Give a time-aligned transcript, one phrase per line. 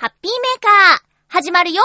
[0.00, 1.82] ハッピーメーカー、始まるよ。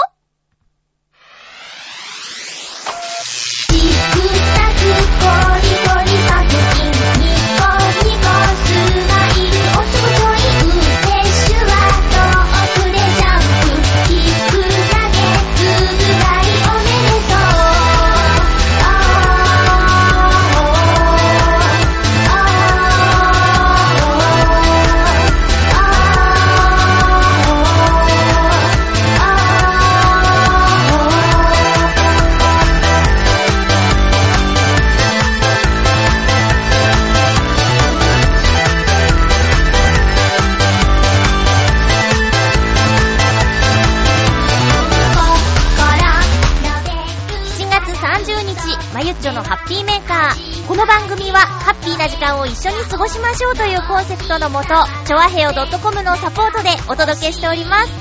[50.84, 54.68] の番組は、ハッピーな時間を一緒に過ごしましょうというコンセプトのもと、
[55.06, 57.92] ちょわへよ .com のサポートでお届けしております。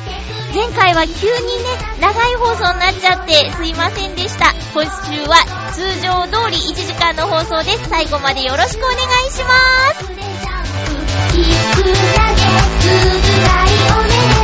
[0.54, 4.54] 前回は急にね、長い放送になっちゃってすいませんでした。
[4.74, 5.38] 今週は
[5.72, 7.90] 通常通り1時間の放送です。
[7.90, 9.00] 最後までよろしくお願い
[9.32, 9.54] しま
[14.38, 14.43] す。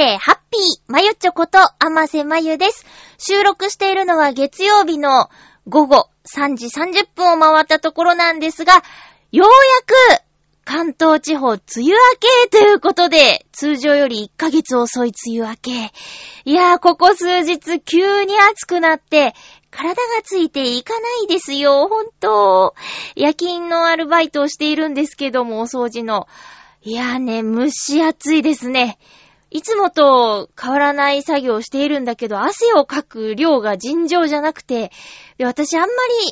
[0.00, 2.86] ハッピー、まゆちょこと、あませまゆです。
[3.18, 5.28] 収録しているのは月曜日の
[5.68, 8.82] 午後3時30分を回ったところなんですが、
[9.30, 9.48] ようや
[10.18, 10.22] く、
[10.64, 11.96] 関東地方梅雨明
[12.44, 15.92] けということで、通常より1ヶ月遅い梅雨明け。
[16.46, 19.34] いやー、ここ数日急に暑くなって、
[19.70, 22.74] 体がついていかないですよ、ほんと。
[23.16, 26.26] 夜勤のアルバイトをしているんですけども、お掃除の。
[26.82, 28.98] いやーね、蒸し暑いですね。
[29.50, 34.92] いつもと変わらない作業をしているんだけど、汗をかく量が尋常じゃなくて、
[35.38, 35.86] で私あんま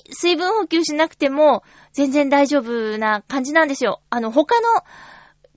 [0.04, 4.00] り水分補給しなくても全然大丈夫な感じなんですよ。
[4.08, 4.68] あの、他の、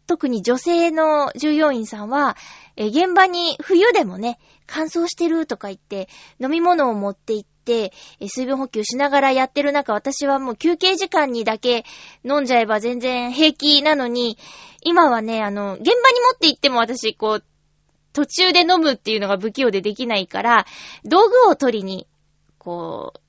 [0.07, 2.35] 特に女性の従業員さんは、
[2.75, 6.09] え現場に冬でもね、乾燥してるとか言って、
[6.41, 11.85] 飲み物を持って行って、え水分補給しながらやってる中、私はもう休憩時間にだけ
[12.25, 14.37] 飲んじゃえば全然平気なのに、
[14.83, 15.95] 今はね、あの、現場に持
[16.35, 17.43] って行っても私、こう、
[18.13, 20.65] 途中で飲むっていうのが不器用でできないから、
[21.05, 22.07] 道具を取りに、
[22.57, 23.19] こう、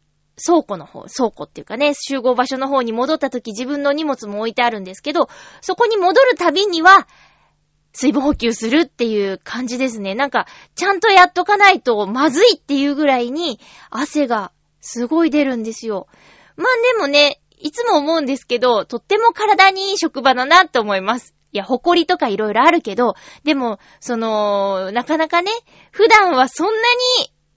[0.45, 5.29] 倉庫の方、倉庫っていうかね、集合場所の方に戻った時自分の荷物も置いてあるんですけど、
[5.61, 7.07] そこに戻るたびには、
[7.95, 10.15] 水分補給するっていう感じですね。
[10.15, 13.61] なんか、ちゃんとやっとかないとまずいっていうぐらいに、
[13.91, 16.09] 汗がすごい出るんですよ。
[16.57, 21.35] まあでもね、いつも思うんですけど、とっても体にいい職場だなって思います。
[21.53, 23.15] いや、埃とかいろいろあるけど、
[23.45, 25.51] でも、その、なかなかね、
[25.91, 26.81] 普段はそんな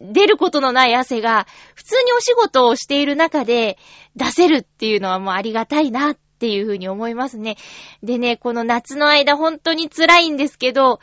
[0.02, 3.78] に出ることのない汗が、普通にお仕事をしている中で
[4.16, 7.56] 出せるっていうのはもうありがたいなっていうふうに思いますね。
[8.04, 11.00] でね、この夏の間本当に辛いんですけど、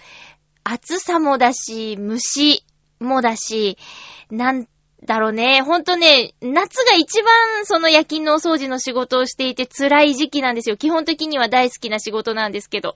[0.63, 2.65] 暑さもだし、虫
[3.01, 3.79] もだし、
[4.31, 4.67] なん
[5.05, 5.63] だろうね。
[5.63, 10.77] ほんとね、夏が一番その夜勤のお掃除の仕事をしていて辛い時期なんですよ。
[10.77, 12.95] 基本的には大好きな仕事なんですけど。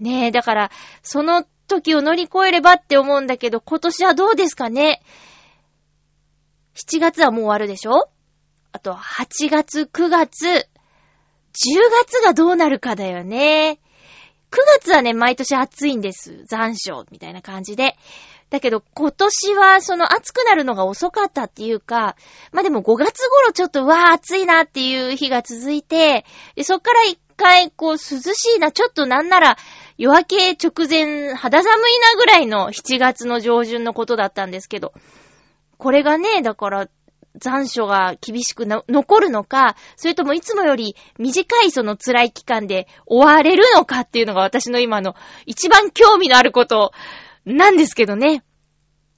[0.00, 0.70] ねえ、だから、
[1.02, 5.02] その時を乗り越えればって思うんだけど、今年はどうですかね
[6.74, 8.08] ?7 月はもう終わるでしょ？
[8.72, 10.66] あと、8月、9月、10
[12.04, 13.78] 月がどうなるかだよね。
[14.50, 16.44] 9月はね、毎年暑いんです。
[16.46, 17.96] 残暑、みたいな感じで。
[18.50, 22.16] だけど、今年は、その暑くなるのが遅かったっていうか、
[22.52, 29.56] まあ、でも5月頃ちょっと、わー暑いなっていう日が続いて、でそっから一回、こう、涼しいな、ちょっとなんなら、
[29.98, 34.92] 夜明け直前、肌寒いなぐらいの7月の上旬のことだったんですけど、
[35.78, 36.88] これがね、だから、
[37.38, 45.14] 残暑が厳しくな残るのか、それともいつもより短いその辛い期間で終われるのかっていうのが私の今の
[45.44, 46.92] 一番興味のあること。
[47.46, 48.42] なんですけどね。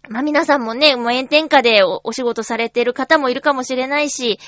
[0.08, 4.38] まあ、皆さんもね、もう炎天下でおお仕事されてる方もいるかもしれないし、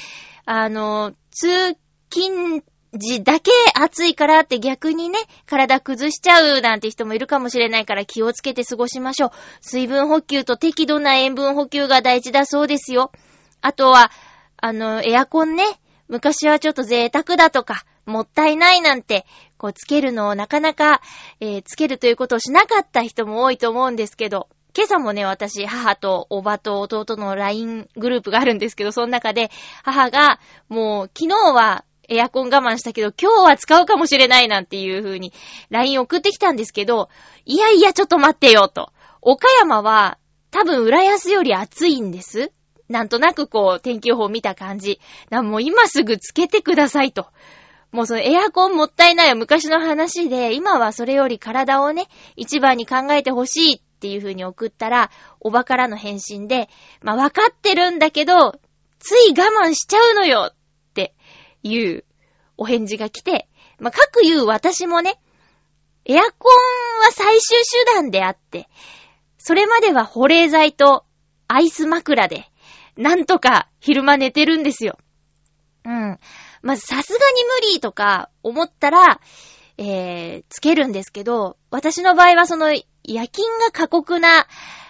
[0.45, 1.77] あの、通
[2.11, 2.63] 勤
[2.93, 9.31] 時だけ暑いからって逆にね、体崩しちゃうなんて人もいるかもしれないから気をつけて過ごしましょう。
[9.61, 13.13] 水分補給と適度な塩分補給が大事だそうですよ。
[13.61, 14.11] あとは、
[14.57, 15.65] あの、エアコンね、
[16.09, 19.25] 昔はちょっと贅沢だとか、もったいないなんて、
[19.61, 21.03] こうつけるのをなかなか、
[21.39, 29.51] えーつけるということをしなかった人も多いと思うんですけど、今朝もね、私、母とおばと弟の LINE グループがあるんですけど、その中で、
[29.83, 30.41] 母が、
[30.71, 35.35] もう、昨日はエアコン我慢したけど、今日は使うかもしれないなんていう風に
[35.69, 37.11] LINE 送ってきたんですけど、
[37.45, 38.93] いやいや、ちょっと待ってよ、と。
[39.21, 40.17] 岡山は、
[40.51, 42.51] 多分、浦安より暑いんです。
[42.89, 45.01] なんとなくこう、天気予報見た感じ。
[45.29, 47.27] なもう今すぐつけてくださいと。
[47.93, 52.07] もうそのエアコンもったいないは昔の話で、今はそれより体をね、
[52.37, 55.11] 一番に考えてほしいっていう風に送ったら、
[55.41, 56.69] おばからの返信で、
[57.03, 58.61] まあわかってるんだけど、
[59.01, 60.55] つい我慢しちゃうのよっ
[60.95, 61.15] て
[61.63, 62.05] いう
[62.57, 63.49] お返事が来て、
[63.79, 65.19] まあ各言う私もね、
[66.05, 68.69] エアコンは最終手段であって、
[69.37, 71.05] それまでは保冷剤と
[71.49, 72.47] アイス枕で、
[72.97, 74.99] なんとか昼間寝てるんですよ。
[75.85, 76.19] うん。
[76.63, 79.21] まずさすがに無理とか思ったら、
[79.79, 84.47] えー、つけるんですけど、私の場合はその夜勤が過酷な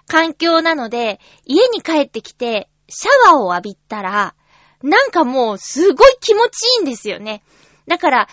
[0.06, 4.34] 環境なので、家に帰ってきてシャワーを浴びたら、
[4.82, 7.43] なんかもうすごい気持ちいいんですよね。
[7.87, 8.28] だから、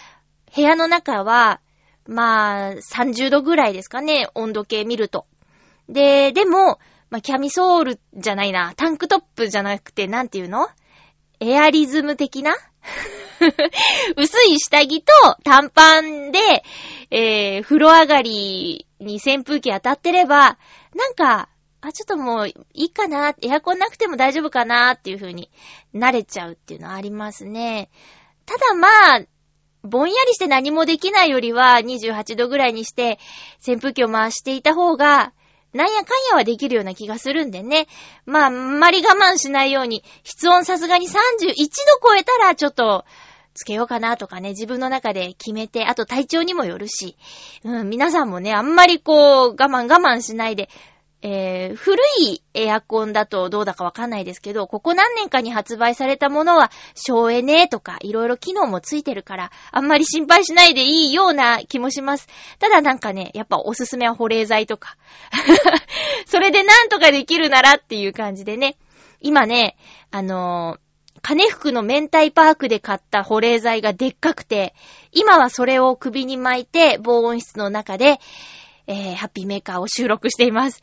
[0.56, 1.62] 部屋の中は、
[2.08, 5.26] まあ、30度ぐらいですかね、温度計見ると。
[5.90, 6.80] で、でも、
[7.10, 10.68] まあ、キャミソールじゃないな、タンクトップじゃなくて、なんていうの？
[11.40, 12.56] エアリズム的な？
[14.18, 15.14] 薄い下着と
[15.44, 16.64] 短パンで、
[17.12, 20.58] えー、風呂上がりに扇風機当たってれば、
[20.96, 21.50] なんか、
[21.82, 25.52] あ、ちょっともういいかな、エアコンなくても大丈夫かなっていう風に
[25.94, 27.90] 慣れちゃうっていうのはありますね。
[28.46, 29.22] ただまあ、
[29.84, 33.20] ぼんやりして何もできないよりは28度ぐらいにして
[33.66, 35.34] 扇風機を回していた方が、
[35.78, 37.88] なんやかんやはできるような気がするんでね。
[38.26, 41.56] まあ、あんまり我慢しないように、室温さすがに31度
[42.04, 43.06] 超えたらちょっと、
[43.54, 47.18] つけようかなとかね、自分の中で決めて、あと体調にもよるし、
[47.64, 50.70] うん、皆さんもね、あんまりこう、我慢我慢しないで、
[51.22, 62.28] えー、古いエアコンだとどうだかわかんないですけど、ここ何年かに発売されたものは省エネとかいろいろ機能もついてるから、あんまり心配しないでいいような気もします。
[62.60, 64.96] ただなんかね、やっぱおすすめは保冷剤とか。
[66.28, 68.78] それでなんとかできるならっていう感じでね。
[69.20, 69.76] 今ね、
[70.12, 70.88] あのー、
[71.24, 74.76] 金福の明太パークで買った保冷剤がでっかくて、
[75.12, 78.20] 今はそれを首に巻いて防音室の中で、
[78.88, 80.82] えー、ハッピーメーカーを収録しています。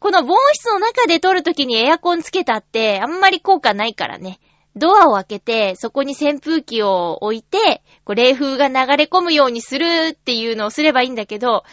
[0.00, 4.38] この防音室の中で撮るときにエアコンつけたってあんまり効果ないからね。
[4.76, 11.64] ドアを開けて、そこに扇風機を置いて、こう冷風が流れ込むようにするっていうのをすればいいんだけど、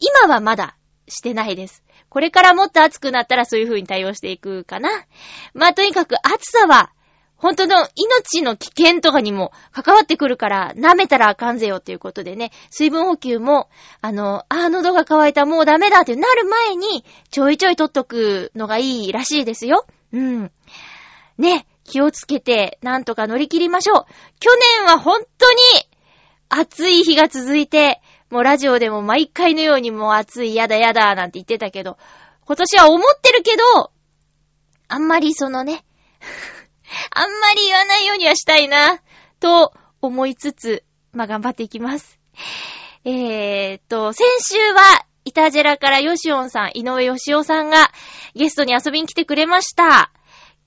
[0.00, 0.76] 今はまだ
[1.06, 1.84] してないです。
[2.08, 4.90] これからもっと暑くなったらそういう風に対応していくかな。
[5.54, 6.90] まあとにかく暑さは
[7.40, 13.70] 本当の命の危険とかにも関わってくるから、舐めたらあかんぜよっていうことでね、水分補給も、
[14.02, 19.86] あの、あ、喉が渇いた、もうダメだってなる前に、ちょいちょい取っとくのがいいらしいですよ。
[20.12, 20.52] うん。
[21.38, 24.04] ね、気をつけて、なんとか乗り切りましょう。
[24.38, 25.58] 去年は本当に、
[26.50, 31.96] 暑い日が続いて、もうラジオでも毎回のようにもう暑い、やだやだ、なんて言ってたけど、
[32.44, 33.92] 今年は思ってるけど、
[34.88, 35.84] あんまりそのね、
[37.10, 39.00] あんまり言わないようにはしたいな、
[39.40, 42.18] と思いつつ、まあ、頑張っていきます。
[43.04, 47.90] えーっと、先週は、イタジェラからヨシオンさん、井上ヨシオさんが
[48.34, 50.12] ゲストに遊びに来てくれました。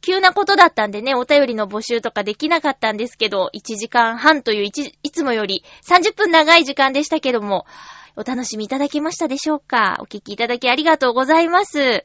[0.02, 7.66] 急なことだったんでね、お便りの募集とかできなかったんですけど、1時間半といういつもより30分長い時間でしたけども、
[8.16, 9.98] お楽しみいただけましたでしょうか？
[10.00, 11.80] お聞きいただきありがとうございます。
[11.82, 12.04] え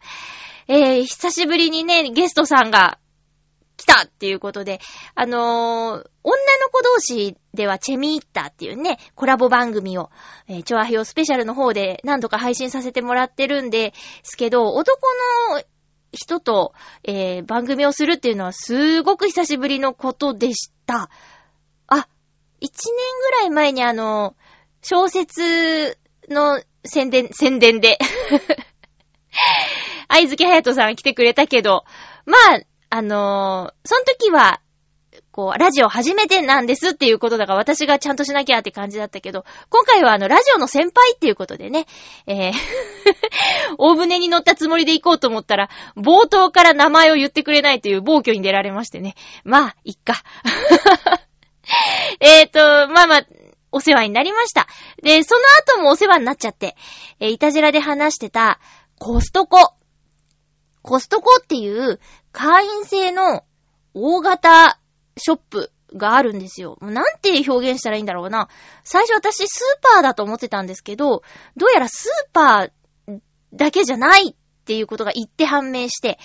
[0.68, 2.98] ー、久しぶりにね、ゲストさんが
[3.78, 4.80] 来たっていうことで、
[5.14, 6.04] あのー、女の
[6.72, 10.10] 子同士ではチェミーッタっていうね、コラボ番組を、
[10.48, 13.94] えー、チョアヘヨスペシャルの方で何度か配信させてもらってるんで
[14.24, 14.98] すけど、男
[15.52, 15.62] の
[16.12, 21.08] 人と、えー、番組をするっていうのはすごく久しぶりのことでした。
[21.86, 22.08] あ、
[22.58, 22.94] 一年
[23.26, 24.34] ぐらい前にあの、
[24.82, 27.98] 小説の宣伝、宣伝で
[30.08, 31.84] 愛月隼人さん来てくれたけど、
[32.26, 34.60] まあ、あのーその時は、
[35.38, 41.86] こう、ラジオ初めてなんですっていうことだから私がちゃんとしなきゃって感じだったけど、今回はあの、ラジオの先輩っていうことでね、
[42.26, 42.52] えー、
[43.78, 49.14] 大船に乗ったつもりで行こうと思ったら、冒頭から名前を言ってくれないという暴挙に出られましてね。
[49.44, 50.14] まあ、いっか。
[52.20, 53.26] えーと、まあまあ、
[53.70, 54.66] お世話になりました。
[55.02, 55.40] で、その
[55.76, 56.74] 後もお世話になっちゃって、
[57.20, 58.58] えー、いたじらで話してた、
[58.98, 59.77] コストコ。
[60.88, 62.00] コストコっていう
[62.32, 63.44] 会員制の
[63.92, 64.78] 大型
[65.18, 66.78] ショップがあるんですよ。
[66.80, 68.48] なんて表現したらいいんだろうな。
[68.84, 71.22] 最初私スーパーだと思ってたんですけど、
[71.56, 73.20] どうやらスーパー
[73.52, 76.18] だけじゃないっていうことが言って判明して、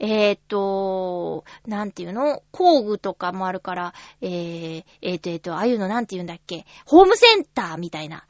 [0.00, 2.42] えーっと、なんていうの？
[2.50, 6.66] 工具とかもあるから、えー、えーっと、えーと、ああいうのなんて言うんだっけ？
[6.86, 8.24] ホームセンターみたいな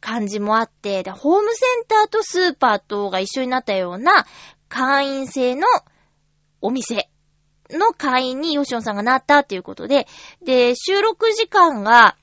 [0.00, 4.26] 感じもあって、ホームセンターとスーパーとが一緒になったような
[4.70, 5.66] 会員制の
[6.62, 7.10] お店
[7.70, 10.06] の会員にヨシオンさんがなったっていうことで、
[10.42, 12.16] で、収録時間が、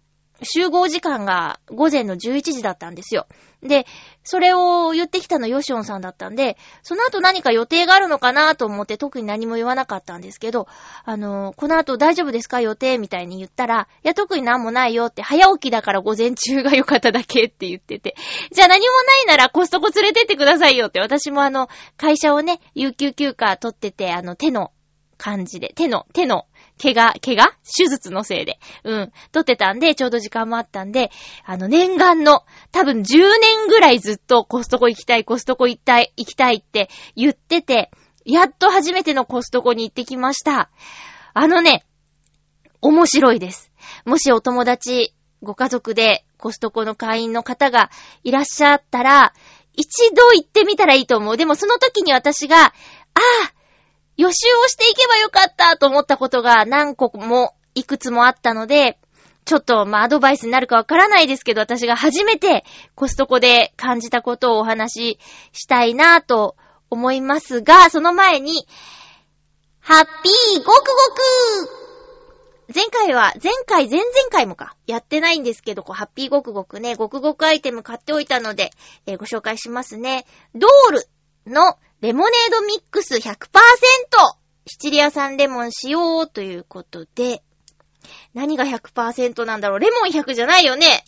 [0.43, 3.27] 集合時間が午前の11時だったんですよ。
[3.61, 3.85] で、
[4.27, 10.67] それを言ってきたのヨシオンさんだったんで、その後何か予定があるのかなと思って特に何も言わなかったんですけど、
[11.05, 18.17] あの、この後大丈夫ですか予定みたいに言ったら、いや特に何もないよって、早起きだから午前中が良かっただけって言ってて、
[18.51, 18.96] じゃあ何も
[19.27, 24.74] ないならコストコ連れてってくださいよって、私もあの、会社をね、有給休暇取ってて、あの、手の
[25.17, 26.48] 感じで、手の、手の、
[26.81, 27.53] 怪我、怪我？
[27.63, 28.60] 手術のせいで。
[28.84, 29.12] うん。
[29.31, 31.12] 取ってたんで、ちょうど時間もあったんで、
[31.46, 37.91] あの、念願の、多分10年ぐらいずっとコストコ行きたい、コストコ行きたい、行きたいって言ってて、
[38.25, 40.69] やっと初めてのコストコに行ってきました。
[41.34, 41.86] あのね、
[42.81, 43.72] 面白いです。
[44.05, 47.89] もしお友達、ご家族でコストコの会員の方が
[48.24, 49.34] いらっしゃったら、
[49.74, 51.38] 一度行ってみたらいいと思う。
[51.38, 53.53] でもその時に私が、ああ、
[54.17, 58.97] 予習をしていけばよかったと思ったことが何個もいくつもあったので、
[59.45, 65.19] ちょっと、まあ、アドバイスになるかわからないですけど、私が初めてコストコで感じたことをお話し
[65.53, 66.57] したいなと
[66.89, 68.67] 思いますが、その前に、
[69.79, 71.88] ハッピーごくごく
[72.75, 78.71] 前回は、前回、前々回もか、やってないんですけど、こう、ハッピーごくごくね、ごくごくアイテム買っておいたので、
[79.05, 80.25] えーご紹介しますね。
[80.53, 81.07] ドール
[81.45, 83.39] のレモネードミックス100%
[84.67, 87.41] シチリア産レモン使用ということで、
[88.35, 91.03] 何が100%なんだろうレモン100じゃないよね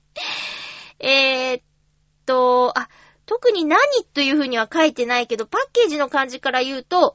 [0.98, 1.62] えーっ
[2.24, 2.88] と、あ、
[3.26, 3.78] 特に何
[4.14, 7.14] というふうには書いてないけど、パッケージの感じから言うと、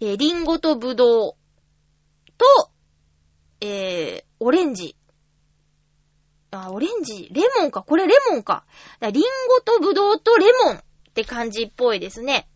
[0.00, 1.34] えーリンゴとブドウ
[2.36, 2.70] と、
[3.60, 4.96] えー、オレンジ。
[6.50, 7.82] あ、オレンジ、レモンか。
[7.82, 8.64] これレモンか。
[9.00, 10.82] リンゴとブドウとレモン
[11.16, 12.46] って感じっぽいですね。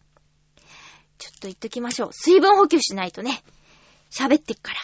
[1.17, 2.13] ちょっと言っときましょう。
[2.13, 3.43] 水分補給しないとね。
[4.11, 4.81] 喋ってっから。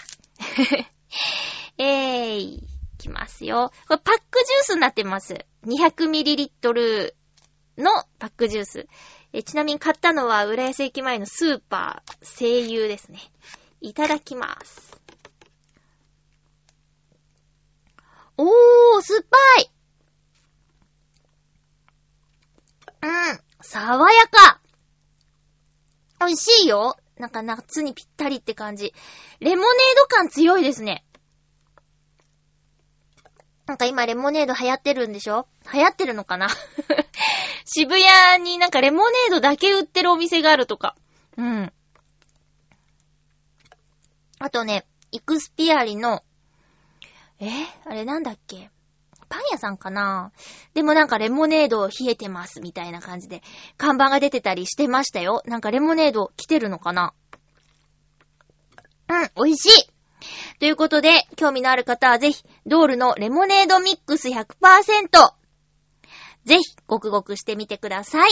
[1.85, 2.63] えーい、
[2.97, 3.71] きますよ。
[3.87, 5.45] これパックジュースになってます。
[5.67, 7.13] 200ml
[7.77, 8.89] のパックジュース。
[9.35, 13.21] えちなみに買ったのは浦安駅前のスーパー声優ですね。
[13.83, 14.99] いただきます。
[18.39, 19.71] おー、酸っぱい
[23.03, 24.61] うん、爽やか
[26.21, 28.93] 美味しいよなんか夏にぴったりって感じ。
[29.41, 31.05] レモネード感強いですね。
[33.67, 35.47] なんか今レモネード流行ってるんでしょ？
[35.73, 36.49] 流行ってるのかな？
[37.65, 40.95] 渋谷になんかレモネードだけ売ってるお店があるとか。
[41.37, 41.73] うん。
[44.39, 46.23] あとね、イクスピアリの、
[47.41, 47.49] え？
[47.87, 48.71] あれなんだっけ？
[49.29, 50.33] パン屋さんかな？
[50.75, 53.43] でもなんかレモネード冷えてますみたいな感じで、
[53.77, 55.43] 看板が出てたりしてましたよ。
[55.47, 57.13] なんかレモネード来てるのかな？
[59.09, 59.91] うん、美味しい
[60.59, 64.45] ということで、興味のある方はぜひ、ドールのレモネードミックス100%、
[66.45, 68.31] ぜひ、ごくごくしてみてください。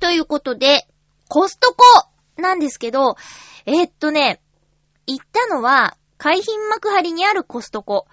[0.00, 0.88] ということで、
[1.28, 1.84] コストコ
[2.40, 3.16] なんですけど、
[3.66, 4.40] えーっとね、
[5.06, 8.06] 行ったのは、海浜幕張にあるコストコ。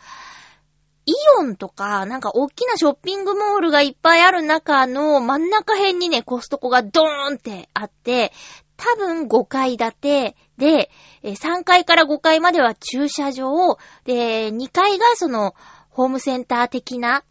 [1.08, 8.34] イオンとか、なんか大きなショッピングモールがいっぱいある中の真ん中辺にね、コストコがドーンってあって、
[8.76, 10.92] 多分5階建てで、
[11.24, 15.56] 3階から5階までは駐車場、で、2階がその、
[15.90, 17.24] ホームセンター的な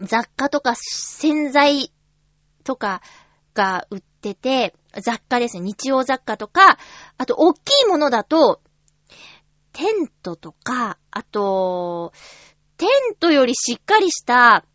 [0.00, 1.92] 雑貨とか洗剤
[2.62, 3.02] とか
[3.54, 5.62] が売ってて、雑貨ですね。
[5.62, 6.78] 日用雑貨とか、
[7.18, 8.62] あと、大きいものだと、
[9.72, 12.12] テントとか、あと、
[12.84, 14.66] テントよりしっかりした、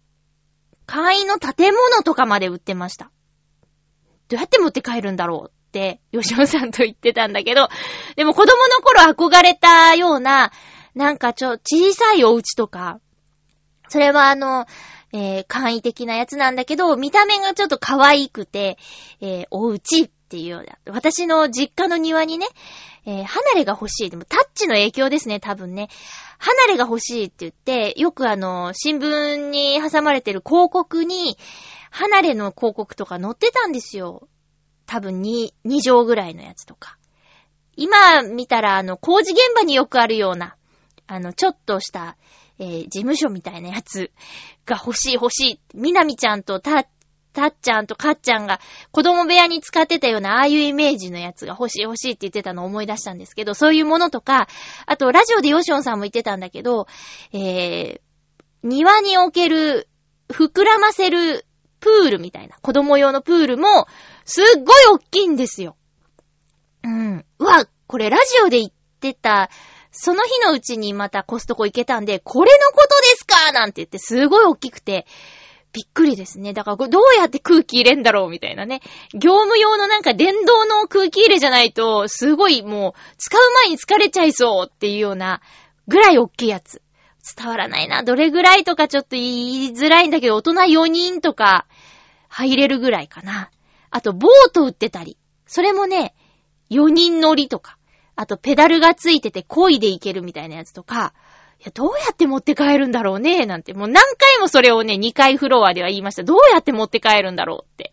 [0.88, 3.12] 簡易の建物とかまで売ってました。
[4.30, 7.70] どうやって持って帰るんだろうって、吉野さんと言ってたんだけど、
[8.16, 10.52] でも子供の頃憧れたような、
[10.96, 13.00] なんかちょ、小さいお家とか、
[13.90, 14.66] それはあの、
[15.14, 18.80] えー簡易的なやつなんだけど、見た目がちょっと可愛くて、
[19.22, 20.94] えーお家っていうような。
[20.94, 22.48] 私の実家の庭にね、
[23.06, 24.10] えー離れが欲しい。
[24.10, 25.90] でもタッチの影響ですね、多分ね。
[26.38, 31.38] 離れが欲しいって言って、よくあの、新聞に挟まれてる広告に、
[31.92, 34.28] 離れの広告とか載ってたんですよ。
[34.86, 36.98] 多分2、2畳ぐらいのやつとか。
[37.76, 40.56] 今見たらあの、工事現場によくあるような、
[41.08, 42.18] あの、ちょっとした、
[42.60, 44.12] えー事務所みたいなやつ
[44.66, 45.60] が欲しい欲しい。
[45.74, 46.86] みなみちゃんとた、
[47.34, 48.60] たっちゃんとかっちゃんが
[48.92, 54.48] 子供部屋に使ってたようなああいうイメージのやつが欲しい欲しいって言ってたのを思い出したんですけど、そういうものとか、
[54.86, 56.88] あとラジオでヨシオンさんも言ってたんだけど、
[57.32, 58.00] えー、
[58.64, 59.88] 庭に置ける、
[60.28, 61.46] 膨らませる
[61.80, 63.88] プールみたいな、子供用のプールも、
[64.26, 65.76] すっごい大きいんですよ。
[66.84, 67.26] うん。
[67.40, 69.50] うわ、これラジオで言ってた、
[69.92, 73.52] その日のうちにまたコストコ行けたんで、これのことですか？
[73.54, 75.08] なんて言って、すごい大きくて、
[75.72, 76.54] びっくりですね。
[76.54, 78.82] だからどうやって空気入れんだろうみたいなね。
[79.14, 85.42] 業務用のなんか電動の空気入れじゃないと、すごいもう、使う前に疲れちゃいそうっていうような、
[85.88, 86.82] ぐらい大きいやつ。
[87.36, 88.04] 伝わらないな。
[88.04, 91.68] どれぐらいとかちょっと言いづらいんだけど、大人4人とか
[92.28, 93.52] 入れるぐらいかな。
[93.92, 95.18] あと、ボート売ってたり。
[95.46, 96.16] それもね、
[96.72, 97.78] 4人乗りとか。
[98.16, 101.14] あと、ペダルがついてて漕いでいけるみたいなやつとか。
[101.60, 103.74] いや、どうやって持って帰るんだろうね、なんて。
[103.74, 106.24] もう何回もそれをね、2階フロアでは言いました。
[106.24, 107.92] どうやって持って帰るんだろうって。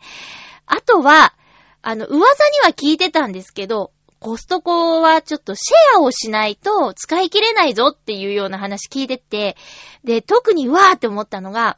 [0.66, 1.34] あとは、
[1.82, 2.18] あの、噂
[2.48, 9.56] には聞いてたんですけど、コストコはちょっとシェアをしないと使い切れないぞっていうような話聞いてて、
[10.04, 11.76] で、特にわーって思ったのが、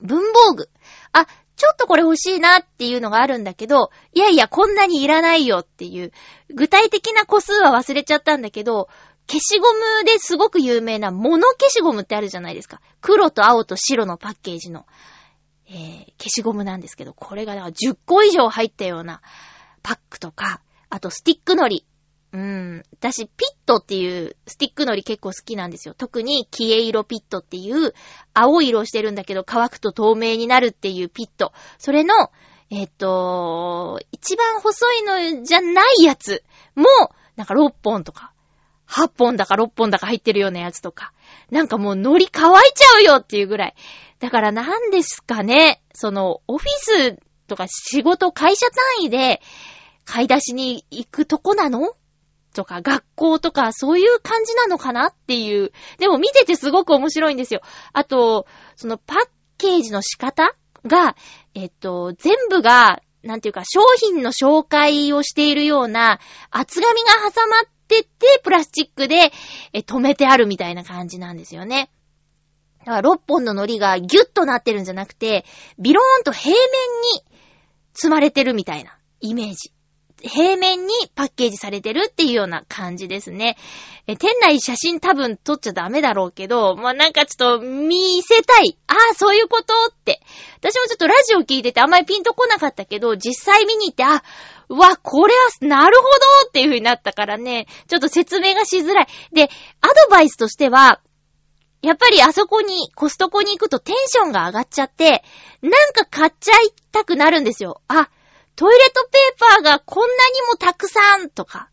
[0.00, 0.70] 文房具。
[1.12, 6.12] あ、ちょっとこれ欲しいなっていうのがあるんだけど、いやいや、こんなにいらないよっていう、
[6.52, 8.88] 具体的な個数は忘れちゃったんだけど、
[9.28, 12.80] 消しゴムですごく有名なモノ消しゴムってあるじゃないですか。
[13.00, 14.86] 黒と青と白のパッケージの、
[15.66, 19.22] えー、消しゴムなんですけど、これがだか10個以上入ったような
[19.82, 20.60] パックとか、
[20.90, 21.86] あとスティックのり。
[22.32, 22.82] うーん。
[22.92, 25.94] 私、ピットっていうスティックのり結構好きなんですよ。
[25.94, 27.94] 特に、キエ色ピットっていう、
[28.34, 31.52] 青色してるんだけど、乾くと透明になるっていうピット。
[31.78, 32.32] それの、
[32.70, 36.42] えっ、と、一番細いのじゃないやつ
[36.74, 36.84] も、
[37.36, 38.33] なんか6本とか、
[38.94, 41.12] 8本だか6本だか入ってるようなやつとか。
[41.50, 43.74] なんかもう海苔乾いちゃうよっていうぐらい。
[44.20, 48.66] だから何ですかね、その、オフィスとか仕事、会社
[48.98, 49.42] 単位で、
[50.04, 51.94] 買い出しに行くとこなの？
[52.54, 55.72] とか、学校とか、そういう感じなのかなっていう。
[55.98, 57.62] でも見ててすごく面白いんですよ。
[57.92, 59.28] あと、そのパッ
[59.58, 60.54] ケージの仕方
[60.86, 61.16] が、
[61.54, 67.62] えっと、全部が、なんていうか、商品の紹介をしているような、厚紙が挟まっ
[67.94, 69.32] てって、プラスチックで、
[69.72, 71.90] え、止めてあるみたいな感じなんですよね。
[72.80, 75.44] だから6本の海苔がギュッとなってるんじゃなくて、
[75.78, 77.24] ビローンと平面に
[77.94, 79.72] 積まれてるみたいなイメージ。
[80.26, 83.56] 平面にパッケージされてるっていうような感じですね。
[84.06, 88.78] え、店内写真多分撮っちゃダメだろうけど、まあ、なんかちょっと見せたい。
[88.86, 90.20] ああ、そういうことって。
[90.58, 94.22] 私もちょっとラジオ聞いててあんまりピンとこなかったけど、実際見に行って、あ、
[94.68, 96.02] わ、これは、なるほ
[96.42, 99.06] どっていう風になったからね、ちょっと説明がしづらい。
[99.32, 99.50] で、
[99.80, 101.00] アドバイスとしては、
[101.82, 105.22] やっぱりあそこに、コストコに行くとテンションが上がっちゃって、
[105.60, 107.82] なんか買っちゃいたくなるんですよ。
[107.88, 108.08] あ、
[108.56, 111.68] トイレットペーパーがこんなにもたくさんとか。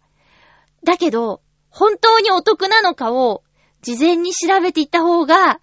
[0.84, 3.44] だけど、本当にお得なのかを
[3.82, 5.62] 事前に調べていった方が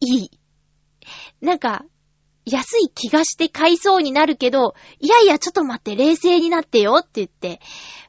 [0.00, 0.30] いい。
[1.40, 1.84] なんか、
[2.46, 7.60] 安い気がして買いそうになるけど、いやいや、ちょっと待って、冷静になってよって言って。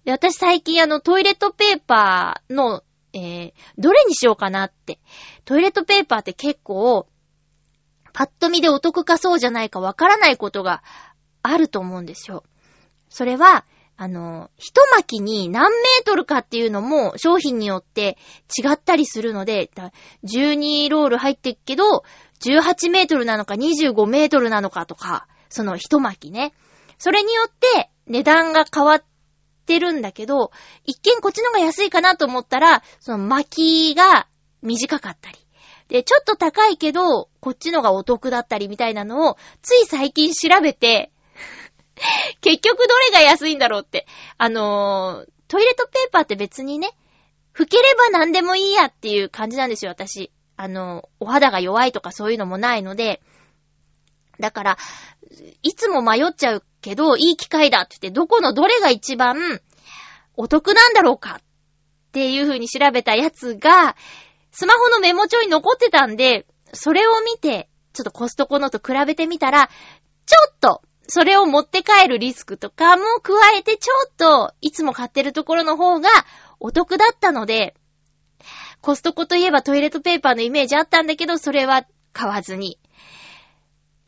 [0.03, 4.99] で私最近あの、トイレットペーパーの、えー、どれにしようかなって。
[5.45, 7.07] トイレットペーパーって結構、
[8.13, 10.83] パッと見でお得かそうじゃないかわからないことが
[11.41, 12.43] あると思うんですよ。
[13.09, 13.65] それは、
[13.97, 18.17] あの、一巻きに何メートルかっていうのも商品によって
[18.57, 19.69] 違ったりするので、
[20.25, 22.03] 12ロール入ってっけど、
[22.45, 26.53] 18メートルなのか25メートルなのかとか、その一巻きね。
[26.97, 29.03] それによって値段が変わっ
[29.65, 30.51] てるんだけど、
[30.85, 34.27] 一見こっちの方が安いかなと思ったら、その巻きが
[34.61, 35.37] 短かったり。
[35.87, 41.11] で、ちょっと高いけど、こっちのがお得だったりみたいなのを、つい最近調べて、
[42.41, 44.07] 結局どれが安いんだろうって。
[44.37, 46.89] あのー、トイレットペーパーって別にね、
[47.53, 50.31] 拭ければ何でもいいやっていう感じなんですよ、私。
[50.57, 53.21] あの、お肌が弱いとかそういうのもないので、
[54.39, 54.77] だから、
[55.63, 59.59] いつも迷っちゃうけど、いい機会だって言って、どこのどれが一番
[60.35, 61.41] お得なんだろうかっ
[62.11, 63.95] ていう風に調べたやつが、
[64.51, 69.69] スマホのメモ帳に残ってたんで、それを見て、ちょっとコストコのと比べてみたら、
[70.25, 76.09] ちょっと、それを持って帰るリスクとかも加えて、ちょっと、いつも買ってるところの方が
[76.59, 77.75] お得だったので、
[78.85, 82.77] コストコといえばトイレットペーパーのイメージあったんだけど、それは買わずに、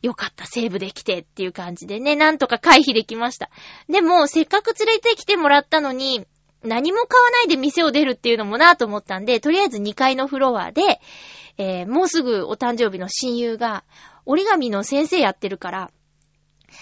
[0.02, 3.50] よかった、セーブできてっていう感じでね、なんとか回避できました。
[3.88, 6.24] でも、せっかく連れてきてもらったのに、
[6.62, 11.00] 何も買わないで店を出るっていうのもなぁと思ったんで、とりあえず2階のフロアで、
[11.56, 13.82] えー、もうすぐお誕生日の親友が、
[14.26, 15.90] 折り紙の先生やってるから、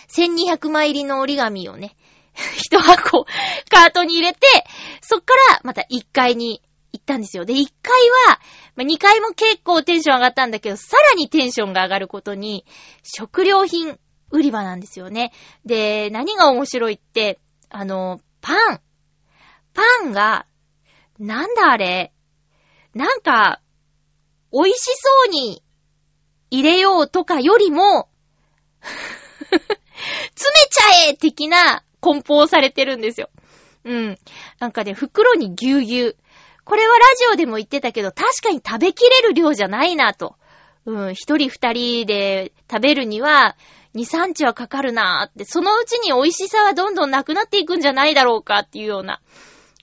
[0.08, 1.96] 1200枚入りの折り紙をね、
[2.62, 3.24] 一箱
[3.70, 4.40] カートに入れて、
[5.00, 6.60] そっからまた1階に
[7.06, 7.44] ったんですよ。
[7.44, 8.40] で、1階は、
[8.74, 12.66] まあ、2階も結構テンション上がったんだけど、さらにテンションが上がることに、
[13.04, 13.98] 食料品
[14.30, 15.32] 売り場なんですよね。
[15.64, 17.38] で、何が面白いって、
[17.70, 18.80] あの、パン。
[19.72, 20.46] パンが、
[21.18, 22.12] なんだあれ。
[22.94, 23.60] なんか、
[24.52, 25.62] 美味しそうに
[26.50, 28.08] 入れようとかよりも、
[28.80, 29.60] 詰め
[30.70, 33.30] ちゃえ的な梱包されてるんですよ。
[33.84, 34.18] うん。
[34.58, 36.16] なんかね、袋にぎゅうぎゅう。
[36.66, 40.36] これはラジオでも言ってたけど、確かに食べきれる量じゃないなと。
[40.84, 43.56] うん、一人二人で食べるには、
[43.94, 49.20] 二三日はかかるなーって、そのうちに美味しさはどんどんなくなっていくんじゃないだろうかっていうような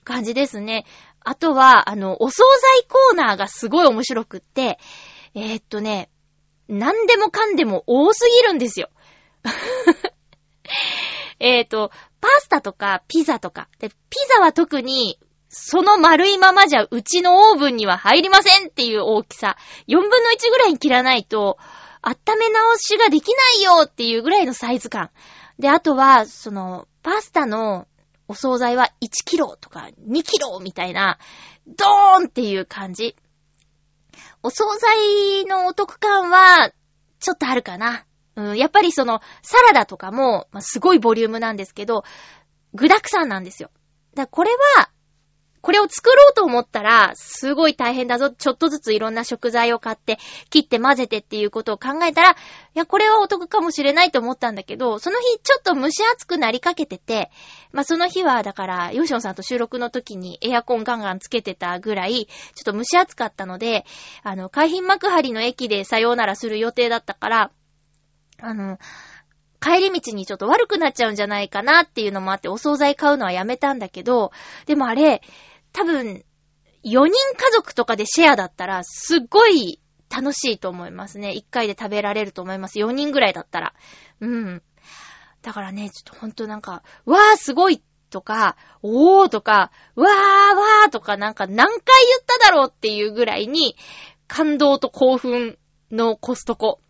[0.04, 0.84] 感じですね。
[1.20, 4.78] あとは、あの、お惣菜コーナーがすごい面白くって、
[5.34, 6.10] えー、っとね、
[6.68, 8.90] 何でもかんでも多すぎるんですよ。
[11.40, 13.68] えっと、パスタとかピザとか。
[13.78, 13.96] で、ピ
[14.28, 15.18] ザは特に、
[15.56, 19.56] その丸いままじゃうちのオーブンには入りませんっていう大きさ。
[19.86, 21.58] 4分の1ぐらいに切らないと、
[22.02, 25.10] 温め直しができないよっていうぐらいのサイズ感。
[25.60, 27.86] で、あとは、その、パスタの
[28.26, 31.18] お惣菜は1キロとか2キロみたいな、
[31.68, 33.14] ドーンっていう感じ。
[34.42, 36.72] お惣菜のお得感は、
[37.20, 38.04] ちょっとあるかな。
[38.34, 42.02] うん、やっぱりその、サラダとかも、まあ、すごいボリュームなんですけど、
[42.74, 43.70] 具沢山なんですよ。
[44.14, 44.90] だからこれは、
[45.64, 48.28] これを作ろうと思ったら、すごい大変だぞ。
[48.28, 50.18] ちょっとずついろんな食材を買って、
[50.50, 52.34] 切って混ぜてっていうことを考えたら、い
[52.74, 57.30] や、これはお得かもしれないと思ったんだけど、その日ちょっと蒸し暑くなりかけてて、
[57.72, 63.86] まあ、その日は、だから、ヨシオンさんと収録の時にエアコンガンガンつけてたぐらい、ちょっと蒸し暑かったので、
[64.22, 67.50] あの、海浜幕張の駅でさようならする予定だったから、
[68.38, 68.78] あの、
[69.64, 74.30] 帰り道にちょっと悪くなっちゃうんじゃないかなっていうのもあって、お惣菜買うのはやめたんだけど、
[74.66, 75.22] でもあれ、
[75.74, 76.24] 多分、
[76.84, 81.30] 4人家族とかでシェアだったら、すっごい楽しいと思いますね。
[81.30, 82.78] 1回で食べられると思います。
[82.78, 83.74] 4人ぐらいだったら。
[84.20, 84.62] うん。
[85.42, 93.76] だからね、ちょっとほんとなんか、わーすごいとか、おーとか、わーわーとかなんか何回言っただろうっていうぐらいに、
[94.28, 95.58] 感動と興奮
[95.90, 96.80] のコストコ。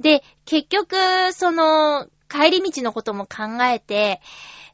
[0.00, 4.20] で、結局、その、帰り道のことも考えて、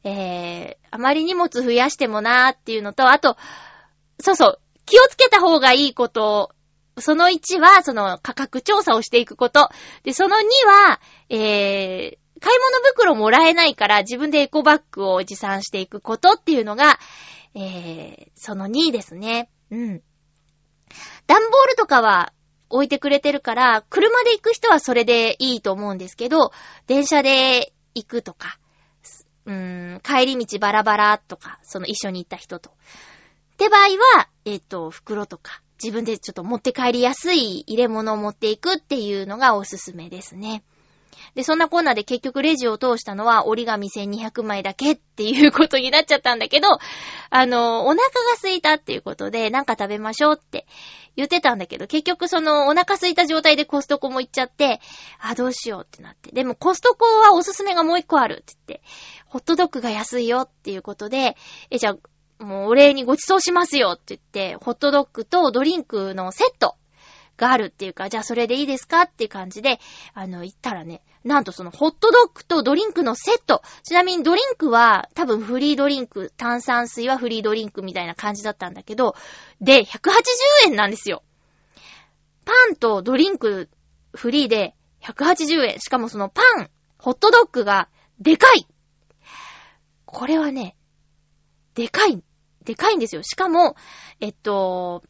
[0.04, 3.36] えー、あまり荷物増やしてもなーっていうのと、あと、
[4.20, 6.50] そうそう、気をつけた方がいいこと、
[6.98, 9.68] その1は、その価格調査をしていくこと。
[10.02, 11.38] で、その2は、えー、
[12.40, 16.98] 買い物袋もらえないから自分でエコバッグを持参していくことっていうのが、
[17.54, 19.50] えー、その2ですね。
[19.70, 20.02] うん。
[21.26, 22.32] 段ボールとかは
[22.70, 26.52] 置いてくれてるから、車で行く人はそれでいいと思うんですけど、
[26.86, 28.58] 電車で行くとか、
[29.48, 32.70] うーん、帰り道バラバラとか、その一緒に行った人と。
[32.70, 32.72] っ
[33.56, 33.80] て場合
[34.18, 40.62] は、えっ、と、袋とか、自分でちょっと持って帰りやすい入れ物を持っていくっていうのがおすすめですね。
[41.38, 46.66] で、そんなコーナーで結局レジを通したのは折り紙1200枚だけっていうことになっちゃったんだけど、
[47.30, 48.02] あの、お腹が
[48.42, 50.66] 空いたっていうことで、なんか食べましょうって
[51.14, 54.80] 言ってたんだけど、結局そのお腹空いた状態でコストコも行っちゃって、
[55.20, 56.32] あ、どうしようってなって。
[56.32, 58.82] でもコストコはおすすめがもう一個あるって言って、
[59.26, 61.36] ホットドッグが安いよっていうことで、
[61.70, 61.90] え、じゃ
[62.40, 66.74] あ、もうお礼にご馳走しますよって言って、ホットドッグとドリンクのセット
[67.38, 69.78] があるっていうか、じゃあそれでいいですかって感じで、
[70.12, 73.62] あの、言ったらね、なんとそのホットドッグとドリンクのセット。
[73.84, 79.14] ちなみにドリンクは多分フリードリンク、炭酸水はフリードリンクみたいな感じだったんだけど、
[79.60, 80.10] で、180
[80.66, 81.22] 円なんですよ。
[82.44, 83.68] パンとドリンク
[84.14, 85.80] フリーで180円。
[85.80, 87.88] しかもそのパン、ホットドッグが
[88.20, 88.66] でかい
[90.06, 90.74] これはね、
[91.74, 92.22] でかい、
[92.64, 93.22] でかいんですよ。
[93.22, 93.76] しかも、
[94.20, 95.02] えっと、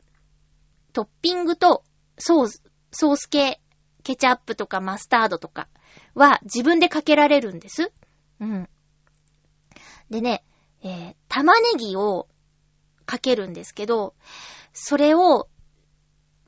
[0.93, 1.85] トッピングと
[2.18, 3.61] ソース、ソース系、
[4.02, 5.68] ケチャップとかマスタードとか
[6.14, 7.92] は自分でかけられるんです。
[8.40, 8.68] うん。
[10.11, 10.44] でね、
[10.83, 12.26] えー玉ねぎを
[13.04, 14.14] かけるんですけど、
[14.72, 15.48] それを、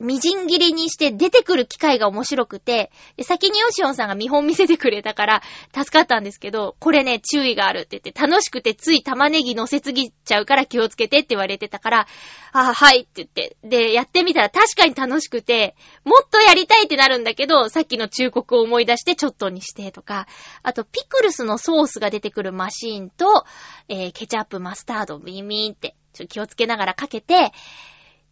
[0.01, 5.41] みじん切りにして出てくる機会が面白くて、先にヨシオンさんが見本見せてくれたから
[5.73, 12.07] 助かったんですけど、これね、注意があるって言って、楽しくてつい玉ねぎ乗せすぎちゃうから気をつけてって言われてたから、
[12.53, 20.27] あ、はいって言って、で、やってみたら確かに楽しくて、もっとやりたいってなるんだけど、さっきの忠告を思い出してちょっとにしてとか、
[20.63, 23.45] あと、ピクルスのソースが出てくるマシーンと、
[23.87, 27.51] えーケチャップ、マスタード、ビーミーンって、ちょっと気をつけながらかけて、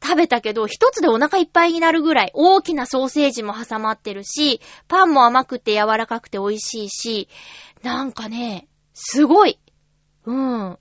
[0.02, 7.30] 食べたけど、一つでお腹いっぱいになるぐらい、大きなソーセージも挟まってるし、パンも甘くて柔らかくて美味しいし、
[7.84, 9.60] なんかね、すごい。
[10.26, 10.80] うん。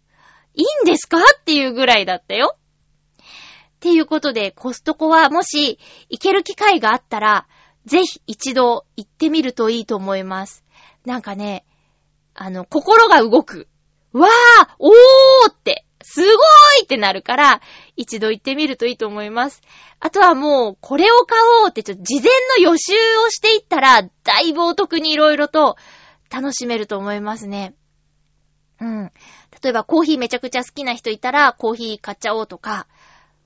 [0.54, 2.56] いいんですかっていうぐらいだったよ。
[2.56, 5.78] っていうことで、コストコはもし
[6.08, 7.46] 行ける機会があったら、
[7.86, 10.64] ぜひ一度行ってみるといいと思います。
[11.04, 11.64] なんかね、
[12.34, 13.68] あの、心が動く。
[14.12, 16.30] わーおーって、すごー
[16.80, 17.60] いってなるから、
[17.94, 19.60] 一度行ってみるといいと思います。
[20.00, 22.94] あとはもう、これを買おうって、ちょっと事前の予習
[23.26, 25.76] をしていったら、だいぶお得にいろいろと
[26.30, 27.74] 楽しめると思いますね。
[28.80, 29.12] うん。
[29.62, 32.86] 例えばコーヒーめちゃくちゃ好きな人いたら、コーヒー買っちゃおうとか、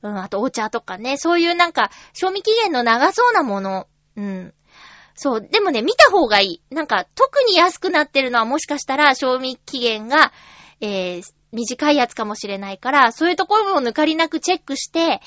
[0.03, 4.55] うん、あとお茶とかね、そういうなんか、賞味期限の長そうなもの、うん。
[5.17, 6.75] そう、でもね、見た方がいい。
[6.75, 10.33] なんか、特に安くなってるのはもしかしたら、賞味期限が、
[10.81, 15.21] えー、短いやつかもしれないから、そういうところも抜かりなくチェックして、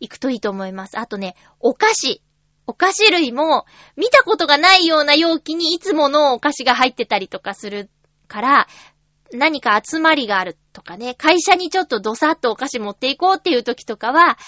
[0.00, 0.98] 行くといいと思います。
[0.98, 2.22] あとね、お菓子。
[2.66, 3.64] お菓子類も、
[3.96, 7.88] 見たことがないような容器にいつものお菓子が入ってたりとかする
[8.26, 8.68] から、
[9.32, 14.38] 何か集まりがあるとかね、会社にちょっとドサッとお菓子持っていこうっていう時とかは、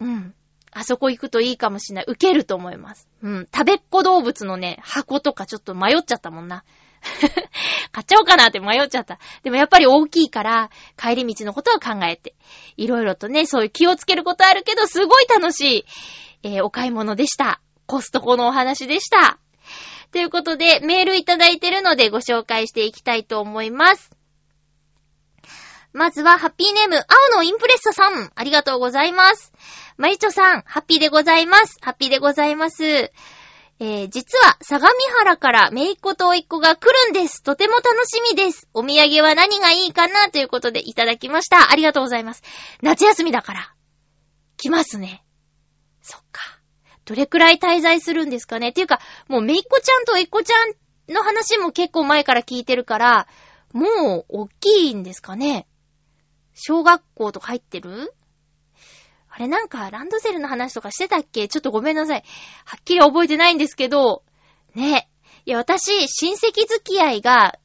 [0.00, 0.34] うん。
[0.72, 2.04] あそこ行くといいかもしれない。
[2.08, 3.08] 受けると思います。
[3.22, 3.48] うん。
[3.52, 6.64] 食べっ子動物のね、箱とかちょっと迷っちゃったもんな。
[7.92, 9.18] 買っちゃおうかなって迷っちゃった。
[9.42, 12.34] でもやっぱり大きいから、帰り道のことを考えて、
[12.76, 15.84] いろいろとね、そういう気をつけることあるけど、すごい楽しい、
[16.42, 17.60] えーお買い物でした。
[17.86, 19.38] コストコのお話でした。
[20.12, 24.10] ということで、メールいただいてるのでご紹介していきたいと思います。
[25.92, 28.30] まずは、ハッピーネーム、青のインプレッサさん。
[28.34, 29.52] ありがとうございます。
[29.96, 31.78] まゆちょさん、ハッピーでございます。
[31.80, 33.12] ハッピーでございます。
[33.82, 37.42] えー、実は、相模原からめいっ子とおいっ子が来るんです。
[37.42, 38.68] とても楽しみです。
[38.74, 41.72] お土産は何がいいかなということでいただきました。
[41.72, 42.42] ありがとうございます。
[42.82, 43.74] 夏休みだから。
[44.58, 45.24] 来ますね。
[46.02, 46.42] そっか。
[47.06, 50.54] どれくらい滞在するんですかねっていうか、もうめいっ子ちゃんとおいっ子ちゃ
[51.10, 53.28] んの話も結構前から聞いてるから、
[53.72, 55.66] もう、大きいんですかね
[56.52, 58.12] 小学校とか入ってる？
[59.40, 61.48] れなんか、ランドセルの話とかしてたっけ？
[61.48, 62.24] ちょっとごめんなさい。
[62.64, 64.22] はっきり覚えてないんですけど、
[64.74, 65.08] ね。
[65.46, 67.58] いや、私、親戚付き合いが、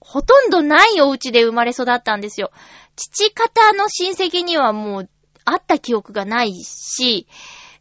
[0.00, 2.50] ほとんどないお家で生まれ育ったんですよ。
[2.96, 5.08] 父方の親戚にはもう、
[5.44, 7.26] 会った記憶がないし、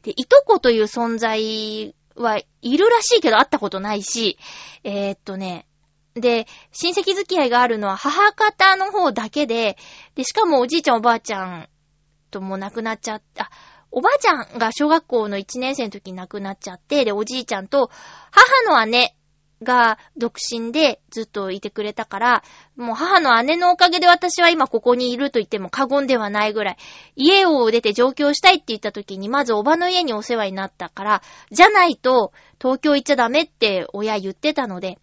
[0.04, 4.38] で、いとこという存在はいるらしいけど会ったことないし、
[4.84, 5.68] えー、っとね、
[6.16, 9.78] で、親戚付き合いがあるのは母方の方だけで、
[10.16, 11.70] で、しかもおじいちゃんおばあちゃん
[12.32, 13.52] とも亡くなっちゃった、
[13.92, 17.92] おばあちゃんが小学校の1年生の時に亡くなっちゃって、で、おじいちゃんと
[18.32, 19.16] 母の姉
[19.64, 22.44] が独身でずっといてくれたから、
[22.76, 26.78] もう母の姉のおかげで私は今ここにいると言っても過言ではないぐらい、
[27.16, 34.98] 家を出て上京したいって言った時にまずおばの家にお世話になったから、じゃないと東京行っちゃダメって親言ってたので、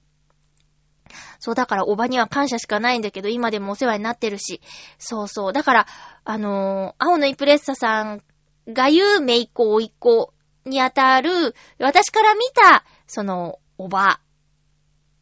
[1.39, 4.61] そう、だから、おばには感謝しかないんだけど、今でもお世話になってるし。
[4.99, 5.53] そうそう。
[5.53, 5.87] だから、
[6.25, 8.23] あのー青のイプレッサさん
[8.69, 10.33] が言うめいっ子、おいっ子
[10.65, 14.21] にあたる、私から見た、その、おば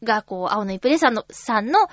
[0.02, 1.88] が、こう、青のイプレッサのさんの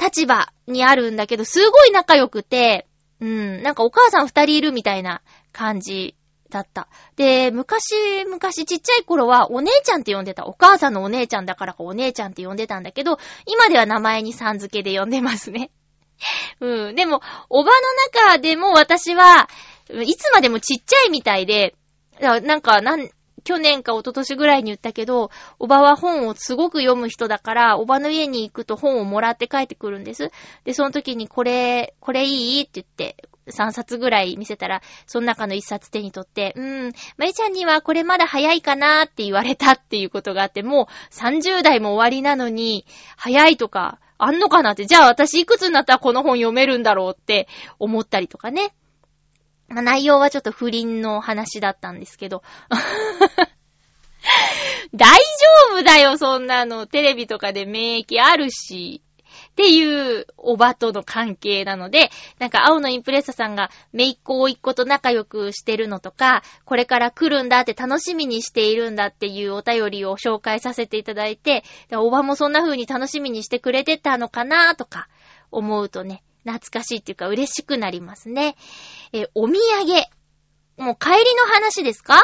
[0.00, 2.86] 立場にあるんだけど、すごい仲良くて、
[3.20, 6.16] うん、なんかお母さん二人いるみたいな感じ
[6.54, 6.88] だった。
[7.16, 10.46] で、昔、昔ちっちゃい頃はお姉ちゃんって呼んでた。
[10.46, 15.70] お母さんのお姉ちゃんだからかお姉ちゃんって呼んでたんだけど、今では名前にさん付けで呼んでますね。
[16.60, 16.94] うん。
[16.94, 19.48] でも、おばの中でも私は、
[19.90, 21.74] いつまでもちっちゃいみたいで、
[22.20, 23.10] なんか、なん、
[23.42, 30.30] 去年か一昨年ぐらいに言ったけど、おばは本をすごく読む人だから、おばの家に行くと本をもらって帰ってくるんです。
[30.64, 32.62] で、その時にこれ、これいい？
[32.62, 48.74] って言って、3冊ぐらい見せたら、その中の1冊手に取って、うーん、まゆちゃんにはこれまだ早いかなーって言われたっていうことがあって、もう30代も終わりなのに、早いとか、あんのかなって、じゃあ私いくつになったらこの本読めるんだろうって思ったりとかね。
[49.68, 52.42] まあ、内容はちょっと不倫の話だったんですけど。
[54.94, 55.16] 大丈
[55.72, 56.86] 夫だよ、そんなの。
[56.86, 59.02] テレビとかで免疫あるし。
[59.54, 71.62] っていうおばとの関係なので、なんか青のインプレッサさんがめいっ子おいっ子と仲良くしてるのとか、これから来るんだって楽しみにしているんだっていうお便りを紹介させていただいて、
[71.92, 75.06] おばもそんな風に楽しみにしてくれてたのかなとか
[75.52, 78.56] 思うとね、懐かしいっていうか嬉しくなりますね。
[79.12, 80.04] え、お土産。
[80.76, 82.20] もう帰りの話ですか？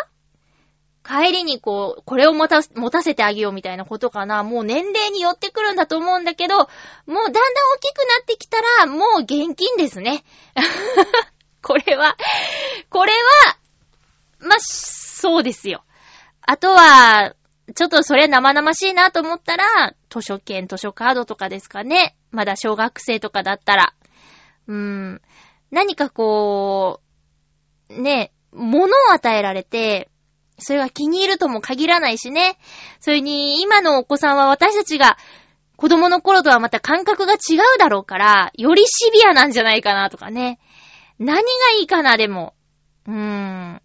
[1.03, 4.43] 帰りにこう、これを持た、持たせてあげようみたいなことかな。
[4.43, 7.33] もう年齢によってくるんだと思うんだけど、もうだんだん大
[7.81, 10.25] きくなってきたら、もう現金ですね。
[11.63, 12.17] これは、
[12.89, 13.57] これは、
[14.41, 15.85] まそうですよ。
[16.43, 17.35] あとは、
[17.75, 22.17] ちょっとそれ生々しいなと思ったら、図書券、図書カードとかですかね。
[22.31, 23.95] まだ小学生とかだったら。
[24.67, 25.23] うーん。
[25.71, 27.01] 何かこ
[27.89, 30.10] う、ね、物を与えられて、
[30.61, 32.59] それが気に入るとも限らないしね。
[33.01, 35.17] それに、今のお子さんは私たちが
[35.77, 40.59] 子供の頃とはまた感覚が違うだろうから、よりシビアなんじゃないかなとかね。
[41.19, 41.43] 何が
[41.81, 42.55] いいかな、でも。
[43.07, 43.83] うーん。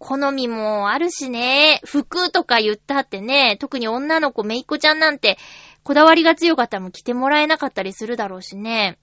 [0.00, 1.80] 好みもあるしね。
[1.84, 5.38] 服とか言ったってね、特に女の子めいっ子ちゃんなんて、
[5.84, 8.98] こだわりが強かったらも着てもらえなかったりするだろうしね。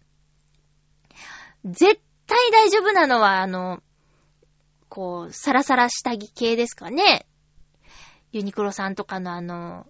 [1.64, 3.80] 絶対大丈夫なのは、あの、
[4.96, 7.28] こう、サラサラ下着系ですかね。
[8.32, 9.86] ユニクロさんとかのあの、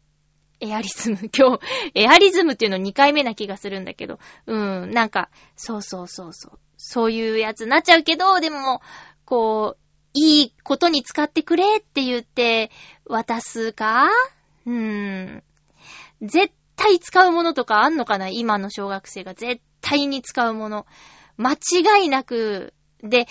[0.60, 1.60] エアリズム、今日、
[1.94, 6.60] エアリズムっていうの2回目な気がするんだけど、うん、なんか、そうそうそうそう。
[6.76, 8.82] そういうやつになっちゃうけど、でも、
[9.26, 9.80] こう、
[10.16, 12.72] いいことに使ってくれって言って
[13.06, 14.10] 渡すか？
[14.66, 15.44] うーん。
[16.24, 18.30] 絶対使うものとかあんのかな？
[18.30, 20.88] 今の小学生が絶対に使うもの。
[21.38, 23.28] 間違いなく、で、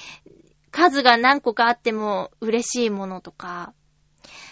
[0.74, 3.72] 数が何個かあっても嬉しいものとか、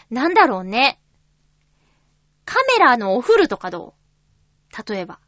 [0.08, 1.00] なんだろうね。
[2.44, 3.94] カメラのお風呂とかど
[4.72, 4.92] う？
[4.92, 5.18] 例えば。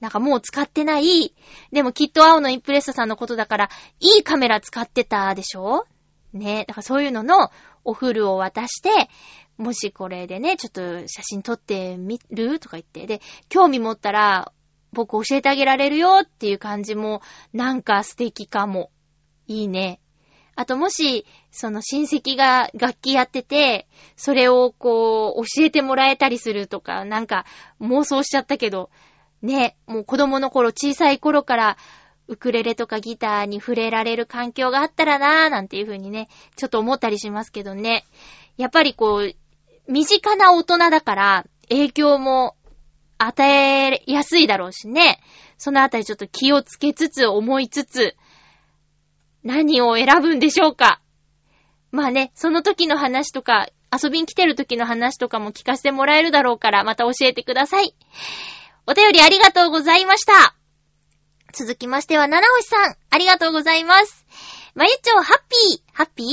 [0.00, 1.34] なんかもう使ってない、
[1.70, 5.86] でもきっと青のインプレッサさんのことだから、いいカメラ使ってたでしょ？
[6.34, 6.64] ね。
[6.68, 7.50] だからそういうのの
[7.84, 9.08] お風呂を渡して、
[9.56, 13.06] もしこれでね、ちょっと写真撮ってみるとか言って。
[13.06, 14.52] で、興味持ったら、
[14.92, 17.22] 僕教えてあげられるよっていう感じも、
[17.54, 18.90] なんか素敵かも。
[19.46, 20.00] いいね。
[20.54, 23.86] あともし、その親戚が楽器やってて、
[24.16, 27.46] それをこう、教えてもらえたりするとか、なんか
[27.80, 28.90] 妄想しちゃったけど、
[29.40, 31.76] ね、もう子供の頃、小さい頃から、
[32.28, 38.04] ウクレレとかギターに触れられる環境があったらなぁ、なんていう風にね、ちょっと思ったりしますけどね。
[38.56, 39.34] やっぱりこう、
[39.90, 42.56] 身近な大人だから、影響も
[43.18, 45.20] 与えやすいだろうしね。
[45.58, 48.16] そのあたりちょっと気をつけつつ、思いつつ、
[49.44, 51.00] 何を選ぶんでしょうか？
[51.90, 57.94] まあね、その時の話とか、遊びに来てる時の話とかも聞かせてもらえるだろうから、また教えてください。
[58.86, 60.54] お便りありがとうございました。
[61.52, 64.24] 続きましては、七星さん、ありがとうございます。
[64.74, 66.26] まゆちょ、ハッピー、ハッピー？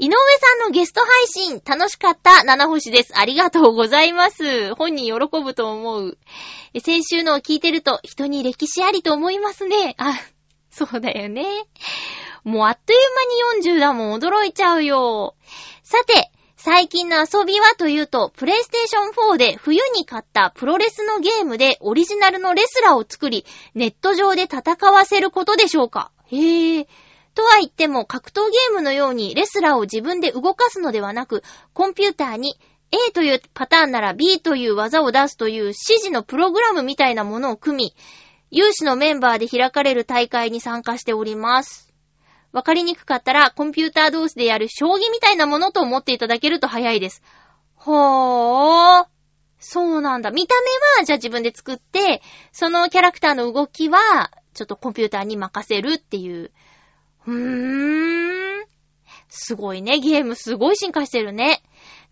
[0.00, 3.16] 井上さんのゲスト配信、楽しかった七星です。
[3.16, 4.74] ありがとうございます。
[4.74, 6.18] 本人喜ぶと思う。
[6.80, 9.94] 先週のを聞いてると、人に歴史ありと思いますね。
[9.98, 10.14] あ、
[10.70, 11.44] そうだよね。
[12.44, 12.98] もうあっという
[13.54, 15.34] 間に40だもん、驚いちゃうよ。
[15.82, 26.88] さて、最近の遊びはというと、プレイステーション4で冬に買ったプロレスのゲームでオリジナルのレスラーを作り、ネット上で戦わせることでしょうかへえ。
[27.34, 32.58] とは言っても、格闘ゲームのようにレスラーを自分で動かすのではなく、コンピューターに
[32.90, 37.94] A というパターンなら B という技を出すという指示のプログラムみたいなものを組み、
[38.50, 41.87] 有志のメンバーで開かれる大会に参加しております。
[42.52, 47.22] わかりにくかったら、コンピューター同士でやる将棋みたいなものと思っていただけると早いです。
[47.74, 49.06] ほー。
[49.60, 50.30] そうなんだ。
[50.30, 56.52] 見た目は、じゃあ自分で作って、そのキャラクターの動きは、ちょっとコンピューターに任せるっていう。
[57.26, 58.64] うーん。
[59.28, 59.98] すごいね。
[59.98, 61.62] ゲームすごい進化してるね。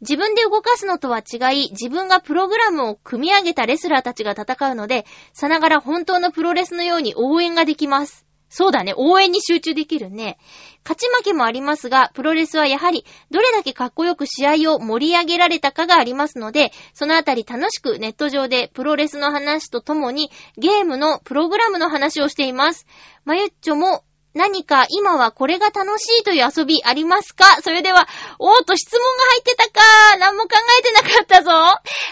[0.00, 8.25] 自分で動かすのとは違い、自分がプログラムを組み上げたレスラーたちが戦うので、さながら本当のプロレスのように応援ができます。
[8.48, 8.94] そうだね。
[8.96, 10.38] 応援に集中できるね。
[10.84, 22.86] 勝ち負けもありますが、プロレスはやはり、どれだけかっこよく試合を盛り上げられたかがありますので、そのあたり楽しくネット上でプロレスの話とともに、ゲームのプログラムの話をしています。
[23.24, 27.62] まゆっちょも、何か今はこれが楽しいという遊びありますか？
[27.62, 28.06] それでは、
[28.38, 31.50] おーっと質問が入ってたかー何も考えてなかったぞ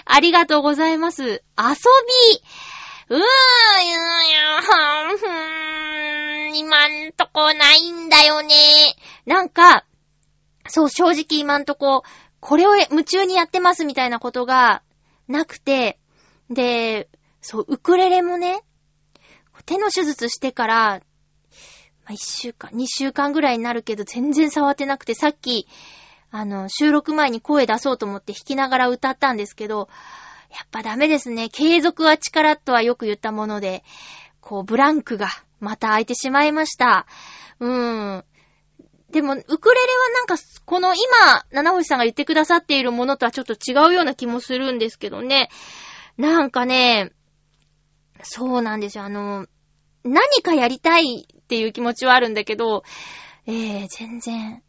[0.07, 1.23] ありがとうございます。
[1.23, 1.37] 遊び
[3.11, 3.23] うーん、い
[4.33, 5.94] や、ふーん、
[6.55, 8.97] 今んとこないんだよね。
[9.27, 9.85] なんか、
[10.69, 12.03] そう、正直今んとこ、
[12.41, 14.83] これを夢中にやってますみたいなことが
[15.29, 15.99] なくて、
[16.51, 17.09] で、
[17.41, 18.63] そう、ウクレレもね、
[19.67, 21.01] 手の手術してから、
[22.05, 25.67] まあ、一週間、二週間ぐらいになるけど全然触ってなくて、さっき、
[26.31, 29.89] あの、収録前に声出そうと思って弾きながら歌ったんですけど、
[30.51, 31.49] やっぱダメですね。
[31.49, 33.85] 継続は力とはよく言ったもので、
[34.41, 35.29] こう、ブランクが
[35.65, 37.07] また空いてしまいました。
[37.59, 38.25] うーん。
[39.11, 45.51] でも、ウクレレはなんか、この今、七星さんが言ってくださっているものとはちょっと違うような気もするんですけどね。
[46.17, 47.13] なんかね、
[48.23, 49.05] そうなんですよ。
[49.05, 49.47] あの、
[50.05, 52.83] 何かやりたいっていう気持ちはあるんだけど、
[53.47, 54.63] えー、全然。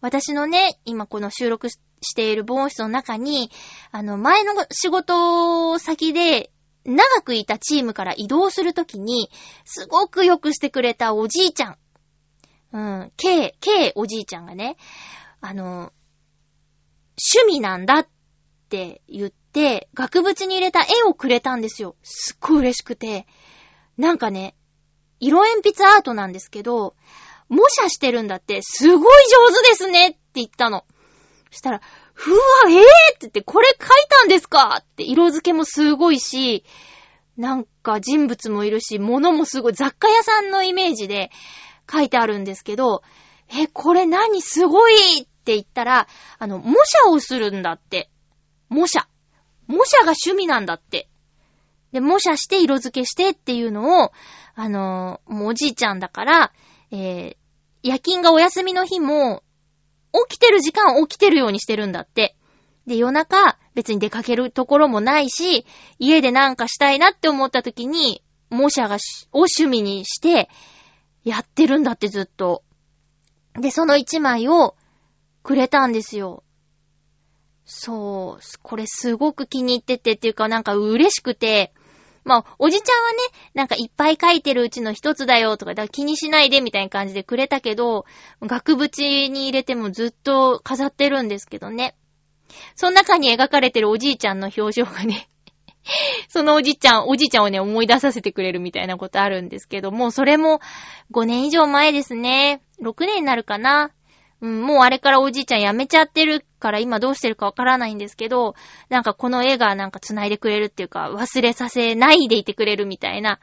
[0.00, 1.78] 私のね、今この収録し
[2.14, 3.50] ている防音室の中に、
[3.90, 6.50] あの、前の仕事先で、
[6.88, 9.30] 長くいたチームから移動するときに、
[9.64, 11.78] すごくよくしてくれたおじいちゃん。
[12.72, 14.76] うん、K、K おじいちゃんがね、
[15.40, 15.92] あの、
[17.42, 18.08] 趣味なんだっ
[18.68, 21.96] て言って、額縁に入れた絵をくれたんですよ。
[22.02, 23.26] すっごい嬉しくて。
[23.96, 24.54] なんかね、
[25.20, 26.94] 色鉛筆アートなんですけど、
[27.48, 30.84] 模写してるんだって、すごい上手ですねって言ったの。
[31.50, 31.80] そしたら、
[32.18, 32.38] ふわ、
[32.68, 36.64] えぇ、ー、って言って、これ書いたんですかって、色付けもすごいし、
[37.36, 41.30] なんか人物もいるし、物もすごい、雑貨屋さんのイメージで
[41.90, 43.04] 書いてあるんですけど、
[43.56, 46.08] え、これ何すごいって言ったら、
[46.40, 48.10] あの、模写をするんだって。
[48.68, 49.06] 模写。
[49.68, 51.08] 模写が趣味なんだって。
[51.92, 54.12] で、模写して色付けしてっていうのを、
[54.56, 56.52] あのもうおじいちゃんだから、
[56.90, 57.36] えー、
[57.84, 59.44] 夜勤がお休みの日も、
[60.28, 62.36] 起きてる時間起きてるようにしてるんだって。
[62.86, 65.66] で、夜中、別に出かけるところもないし、
[65.98, 70.48] 家でなんかしたいなって思った時に、模写がしを趣味にして、
[71.24, 72.62] やってるんだってずっと。
[73.54, 74.74] で、その一枚を
[75.42, 76.42] くれたんですよ。
[77.64, 81.74] そう、これすごく気に入っててっていうかなんか嬉しくて、
[82.24, 83.18] まあ、おじちゃんはね、
[83.54, 88.04] なんかいっぱい書いてるうちの一つだよとか、だから気にしないでみたいな感じでくれたけど、
[88.42, 91.94] 額縁に入れてもずっと飾ってるんですけどね。
[92.76, 95.28] その中に描かれてるおじいちゃんの表情がね
[96.28, 100.60] そのおじいちゃん、おじいちゃんをね、思い出させてくれるみたいなことあるんですけども、それも
[101.12, 102.62] 5年以上前ですね。
[102.82, 103.90] 6年になるかな。
[104.40, 108.54] うん、もうあれからおじいちゃん辞めちゃってるから今どうしてるかわからないんですけど、
[108.88, 113.40] なんかこの絵がなんか繋いでくれるっていうか、忘れさせないでいてくれるみたいな。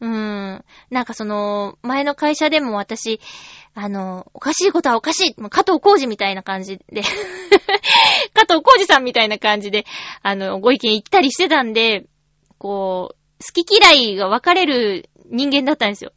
[0.00, 0.64] うーん。
[0.90, 3.20] なんかその、前の会社でも私、
[3.74, 7.02] あの、おかしいことはおかしい加藤浩二みたいな感じで
[8.32, 9.84] 加藤浩二さんみたいな感じで、
[10.22, 12.06] あの、ご意見言ったりしてたんで、
[12.58, 16.12] こう、好き嫌いが分かれる人間だったんですよ。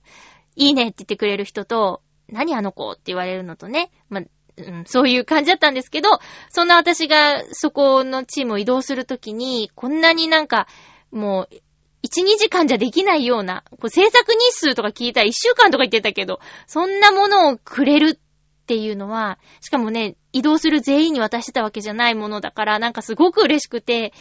[0.55, 2.01] いいねって言ってくれる人と、
[2.31, 4.21] 何あの子って言われるのとね、ま
[4.57, 6.09] うん、そういう感じだったんですけど、
[6.49, 10.67] そんな私がそこのチームを移動するときに、こんなになんか、
[11.11, 11.55] もう、
[12.03, 24.13] 1、2時間じゃできないような、こう制作日数とか聞いたら1週間とか言ってたけど、そんなものをくれるっていうのは、しかもね、移動する全員に渡してたわけじゃないものだから、なんかすごく嬉しくて、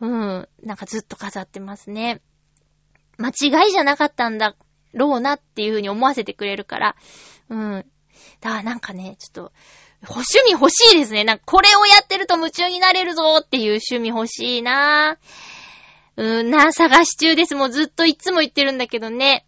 [0.00, 2.20] うん、なんかずっと飾ってますね。
[3.18, 4.56] 間違いじゃなかったんだ
[4.92, 6.96] ろうなっていうふうに思わせてくれるから、
[7.50, 7.86] うん。
[8.40, 9.52] だからなんかね、ちょっと、
[10.08, 11.24] 趣味欲しいですね。
[11.24, 15.18] なんかこれをやってると夢中になれるぞっていう趣味欲しいな
[16.16, 17.54] うーんな、探し中です。
[17.54, 19.46] もうずっといつも言ってるんだけどね。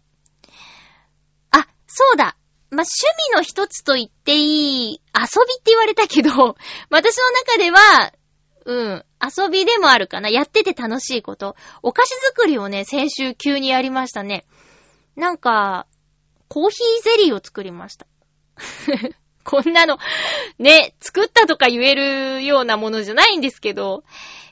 [1.51, 2.37] あ、そうだ。
[2.69, 2.89] ま趣
[3.29, 6.29] 味の一つと言っていい、遊びって言われたけど、
[6.89, 8.13] 私の中では、
[8.65, 10.29] うん、遊びでもあるかな。
[10.29, 11.55] やってて楽しいこと。
[11.81, 14.45] お菓子作りをね、先週急にやりましたね。
[15.15, 15.87] なんか、
[16.47, 18.07] コーヒーゼリーを作りました。
[19.43, 19.97] こんなの、
[20.59, 24.03] ね、作ったとか言えるようなものじゃないんですけど、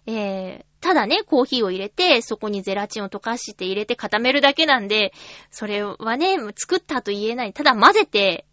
[0.06, 5.14] えー、ただね、コーヒーを入れて、そこにゼラチンを溶かして入れて固めるだけなんで、
[5.52, 7.54] それはね、作ったと言えない。
[7.54, 8.46] ただ混ぜて、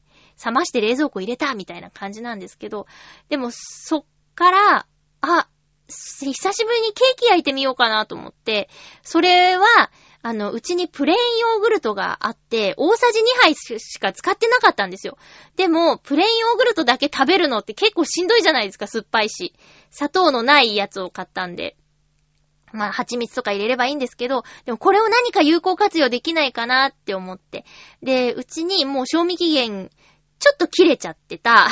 [0.44, 2.86] 冷まして冷蔵庫入れたみたいな感じなんですけど、
[3.28, 4.86] でも、そっから、
[5.20, 5.48] あ、
[5.88, 8.68] 久しぶりにケーキ焼いてみようかなと思って、
[9.02, 9.90] それは、
[10.24, 15.18] あの、うちにプレーンヨーグルトがあって、大さじ2杯しか使ってなかったんですよ。
[15.56, 19.52] でも、プレーンヨーグルトだけ食べるのって結構しんどいじゃないですか、酸っぱいし。
[19.90, 21.76] 砂糖のないやつを買ったんで。
[22.72, 27.64] まあ、蜂蜜とか入れればいいんですけど、でもこれを何か有効活用できないかなって思って。
[28.02, 29.90] で、うちにもう賞味期限、
[30.38, 31.68] ちょっと切れちゃってた。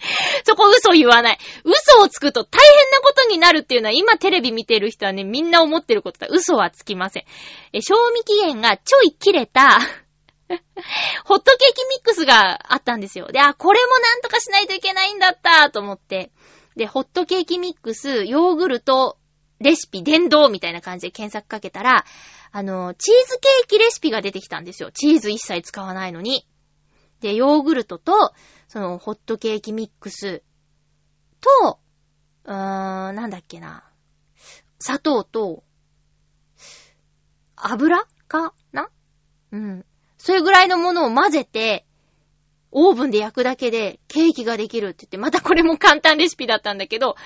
[0.44, 1.38] そこ嘘言わない。
[1.64, 6.28] 嘘をつくと大変なことになるっていうのは今テレビ見てる人はね、みんな思ってることだ。
[6.30, 7.24] 嘘はつきません。
[7.72, 9.78] え、賞味期限がちょい切れた
[11.24, 13.28] ホットケーキミックスがあったんですよ。
[13.28, 16.32] で、あ、これもなんとかしないといけないんだったと思って。
[16.76, 19.18] で、ホットケーキミックス、ヨーグルト、
[19.60, 22.04] レシピ、電動みたいな感じで検索かけたら、
[22.52, 24.90] あの、チーズケーキレシピが出てきたんですよ。
[24.90, 26.46] チーズ一切使わないのに。
[27.20, 28.32] で、ヨーグルトと、
[28.68, 30.42] その、ホットケーキミックス
[31.40, 31.78] と、
[32.44, 33.84] うーん、なんだっけな。
[34.78, 35.62] 砂糖と、
[37.56, 38.88] 油かな？
[39.52, 39.84] うん。
[40.16, 41.84] それぐらいのものを混ぜて、
[42.70, 47.16] オーブンで焼くだけでケーキができるって言って、またこれも簡単レシピだったんだけど、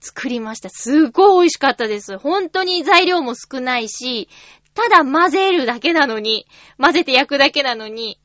[0.00, 0.70] 作りました。
[0.70, 2.16] すっごい美味しかったです。
[2.18, 4.28] 本当に材料も少ないし、
[4.74, 6.46] ただ混ぜるだけなのに、
[6.78, 8.18] 混ぜて焼くだけなのに、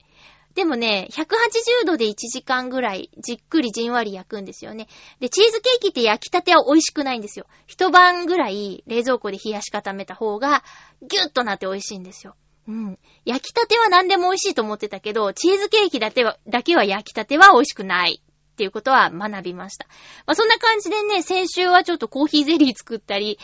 [0.58, 4.88] でもね、180度で1時間ぐらいじっくりじんわり焼くんですよね。
[5.20, 7.45] で、チーズケーキって焼きたては美味しくないんですよ。
[7.68, 10.64] 一晩ぐらい冷蔵庫で冷やし固めた方が
[11.08, 12.36] ギュッとなって美味しいんですよ。
[12.68, 12.99] うん。
[13.24, 19.86] 焼きたては何でも美味しいと思ってたけど、チーズケーキだけは、だけは焼きたては美味しくないっていうことは学びました。
[20.26, 23.38] まあ、そんな感じでね、先週はちょっとコーヒーゼリー作ったり、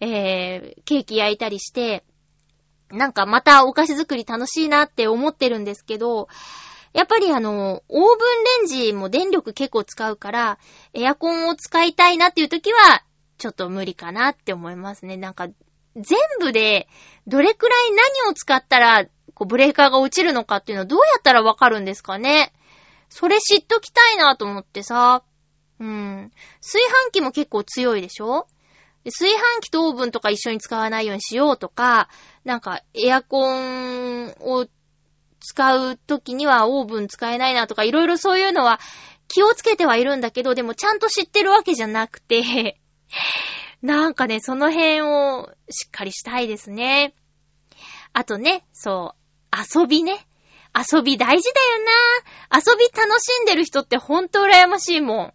[0.00, 2.04] えー、ケーキ焼いたりして、
[2.90, 6.28] なんかまたお菓子作り楽しいなって思ってるんですけど、
[6.92, 8.18] やっぱりあの、オーブン
[8.62, 10.58] レンジも電力結構使うから、
[10.94, 13.02] エアコンを使いたいなっていう時は、
[13.36, 15.16] ちょっと無理かなって思いますね。
[15.16, 15.48] なんか、
[15.96, 16.88] 全部で、
[17.26, 17.90] どれくらい
[18.24, 22.52] 何を使ったら、こう、ブレーカーが落ちるのかっていうのはどうやったらわかるんですかね。
[23.10, 25.22] それ知っときたいなと思ってさ。
[25.78, 26.32] うん。
[26.60, 28.46] 炊飯器も結構強いでしょ？
[29.10, 32.08] 炊飯器とオーブンとか一緒に使わないようにしようとか、
[32.44, 34.66] なんか、エアコンを
[35.40, 38.80] 使うときにはオーブン使えないなとか、いろいろそういうのは
[39.28, 42.80] 気をつけてはいるんだけど、でもちゃんと知ってるわけじゃなくて、
[43.82, 47.14] なんかね、その辺をしっかりしたいですね。
[48.12, 49.14] あとね、そ
[49.52, 50.26] う、遊びね。
[50.74, 51.84] 遊び大事だよ
[52.50, 52.58] な。
[52.58, 55.34] 遊び楽しんでる人ってほんと羨ましいもん。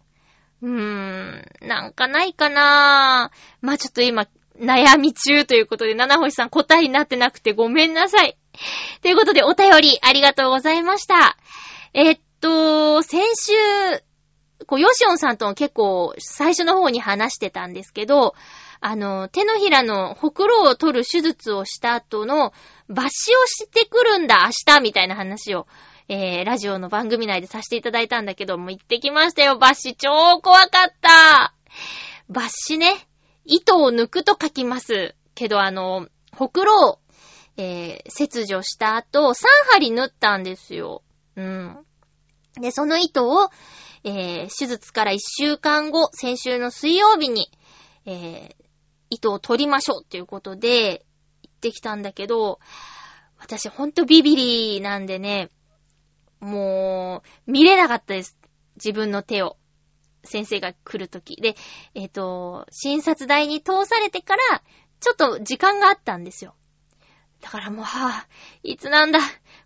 [0.62, 3.30] うーん、なんかないかな
[3.60, 4.26] まあちょっと今、
[4.58, 8.36] 悩み中ということで、七星さん答えになってなくてごめんなさい。
[9.02, 11.36] ということで、お便りありがとうございました。
[11.92, 13.52] えっと、先週、
[14.66, 18.34] こう、ヨシオンさんとも結構最初の方に話してたんですけど、
[18.80, 22.52] あの、手のひらのほくろを取る手術をした後の
[22.90, 23.08] 抜歯を
[23.46, 25.66] してくるんだ、明日みたいな話を、
[26.08, 31.54] えー、ラジオの番組内でさせていただいたんだけど、も行ってきましたよ、抜歯超怖かった
[32.30, 33.08] 抜歯ね、
[33.44, 35.14] 糸を抜くと書きます。
[35.34, 36.98] けど、あの、ほくろを、
[37.56, 39.34] えー、切除した後、3
[39.72, 41.02] 針縫ったんですよ。
[41.36, 41.78] うん。
[42.60, 43.50] で、その糸を、
[44.04, 47.50] えー、手術から1週間後、先週の水曜日に、
[48.06, 48.64] えー、
[49.10, 51.04] 糸を取りましょうっていうことで、
[51.42, 52.60] 行ってきたんだけど、
[53.38, 55.48] 私ほんとビビリなんでね、
[56.40, 58.36] もう、見れなかったです。
[58.76, 59.56] 自分の手を。
[60.26, 61.36] 先生が来るとき。
[61.36, 61.54] で、
[61.94, 64.62] えっ、と、診察台に通されてから、
[65.00, 66.54] ちょっと時間があったんですよ。
[67.42, 68.26] だからもう、はぁ、
[68.62, 69.20] いつなんだ？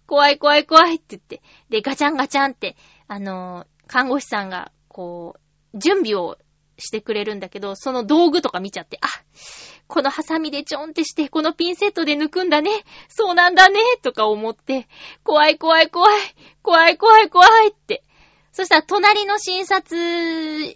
[0.07, 1.43] 怖い怖い怖いって言って。
[1.69, 5.37] で、ガチャンガチャンって、あの、看護師さんが、こ
[5.75, 6.39] う、準備を
[6.77, 9.07] してくれるんだけど、その道具とか見ちゃって、あ、
[9.89, 12.71] このハサミでちょんってして、このピンセットで抜くんだね。
[13.09, 13.81] そうなんだね。
[14.03, 14.87] とか思って、
[15.25, 16.11] 怖い怖い怖い、
[16.63, 18.05] 怖い怖い怖いって。
[18.53, 19.99] そしたら隣の診察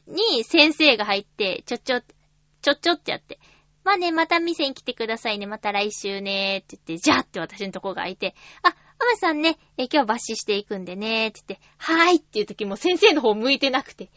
[0.07, 3.39] に先生が入って、ちょっちょ、ちょっちょってやって、
[3.85, 5.47] まあね、また店に来てくださいね。
[5.47, 6.59] また来週ね。
[6.59, 8.75] って言って、じゃあって私のとこが開いて、あ、
[9.05, 11.29] マさんね、え今日抜歯していくんでね。
[11.29, 14.11] って言って、はーいっていう時も先生の方向いてなくて、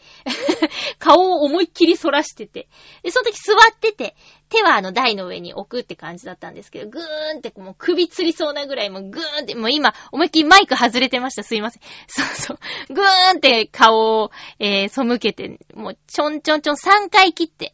[1.00, 2.68] 顔を思いっきり反らしてて、
[3.04, 4.16] で、その時座ってて、
[4.50, 11.44] 手はあの台の上に置くって感じだったんですけど、ぐーんってもう首つりそうなぐらいもうぐーんって、もう今思いっきりマイク外れてました。
[11.44, 11.84] すいません。
[12.08, 12.94] そうそう。
[12.94, 17.74] ぐーんって顔を、えー、背けて、もうちょんちょんちょん3回切って、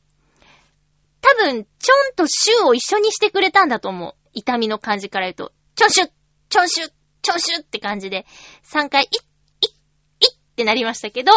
[1.22, 4.16] 多分、ちょんとシューを一緒にしてくれたんだと思う。
[4.34, 6.12] 痛みの感じから言うと、ちょんシュッ、
[6.50, 6.92] ちょんシュッ、
[7.22, 8.26] ちょんシュッって感じで、
[8.64, 9.70] 3回、いっ、いっ、
[10.22, 11.32] いっってなりましたけど、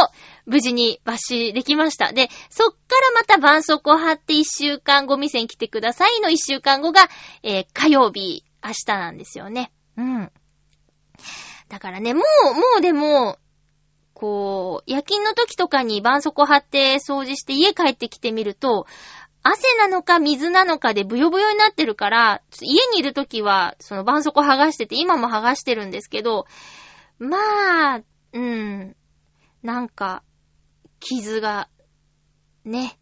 [0.44, 2.12] 無事に抜歯できました。
[2.12, 7.08] で、そっからまた絆創膏貼って1週間後店に来てくださいの1週間後が、
[7.42, 9.72] えー、火曜日、明日なんですよね。
[9.96, 10.32] うん。
[11.68, 13.38] だからね、もう、もうでも、
[14.12, 18.86] こう、夜勤の時とかに絆創膏貼って掃除して家帰ってきてみると、
[19.46, 26.46] 汗なのか水なのかでブヨブヨになってるから、家にいるときは、その絆創膏剥がしてて、今も剥がしてるんですけど、
[27.18, 28.00] まあ、
[28.32, 28.96] うん、
[29.62, 30.22] なんか、
[30.98, 31.68] 傷が、
[32.64, 32.98] ね。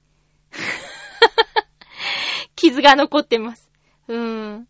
[2.57, 3.71] 傷が残ってます。
[4.09, 4.17] うー
[4.57, 4.69] ん。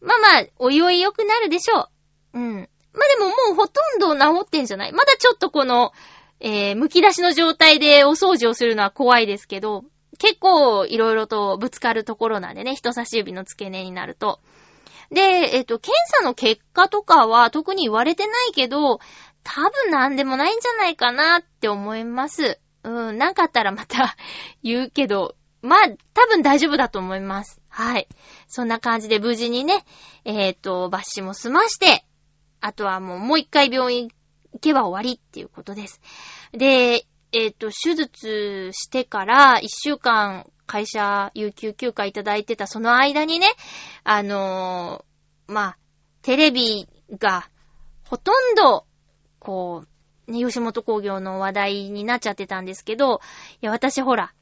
[0.00, 1.88] まあまあ、おいおい良くなるでしょ
[2.34, 2.38] う。
[2.38, 2.68] うん。
[2.92, 4.92] まあでももうほとんど治ってんじゃない？
[4.92, 5.92] まだちょっとこの、
[6.40, 9.84] えー、剥き出しの状態でお掃除をするのは怖いですけど、
[10.16, 14.40] 結構いろいろとぶつかるところなんでね、人差し指の付け根になると。
[15.10, 18.98] で、えっ、と、検査の結果とかは特に言われてないけど、
[19.44, 22.58] 多分なんでもないんじゃないかなって思います。
[22.82, 24.16] うん、なんかあったらまた
[24.62, 25.80] 言うけど、まあ、
[26.14, 27.60] 多分大丈夫だと思います。
[27.68, 28.08] はい。
[28.48, 29.84] そんな感じで無事にね、
[30.24, 32.04] えっ、と、抜歯も済まして、
[32.60, 34.08] あとはもうもう一回病院
[34.52, 36.00] 行けば終わりっていうことです。
[36.52, 37.06] で、
[37.38, 43.46] えっ、と、手術してから一週間会社有給休暇いただいてたその間にね、
[44.04, 45.78] あのー、まあ、
[46.22, 47.48] テレビが
[48.08, 48.86] ほとんど、
[49.38, 49.84] こ
[50.28, 53.20] う、ね、吉本工業の話題になっちゃってたんですけど、
[53.60, 54.32] いや、私ほら、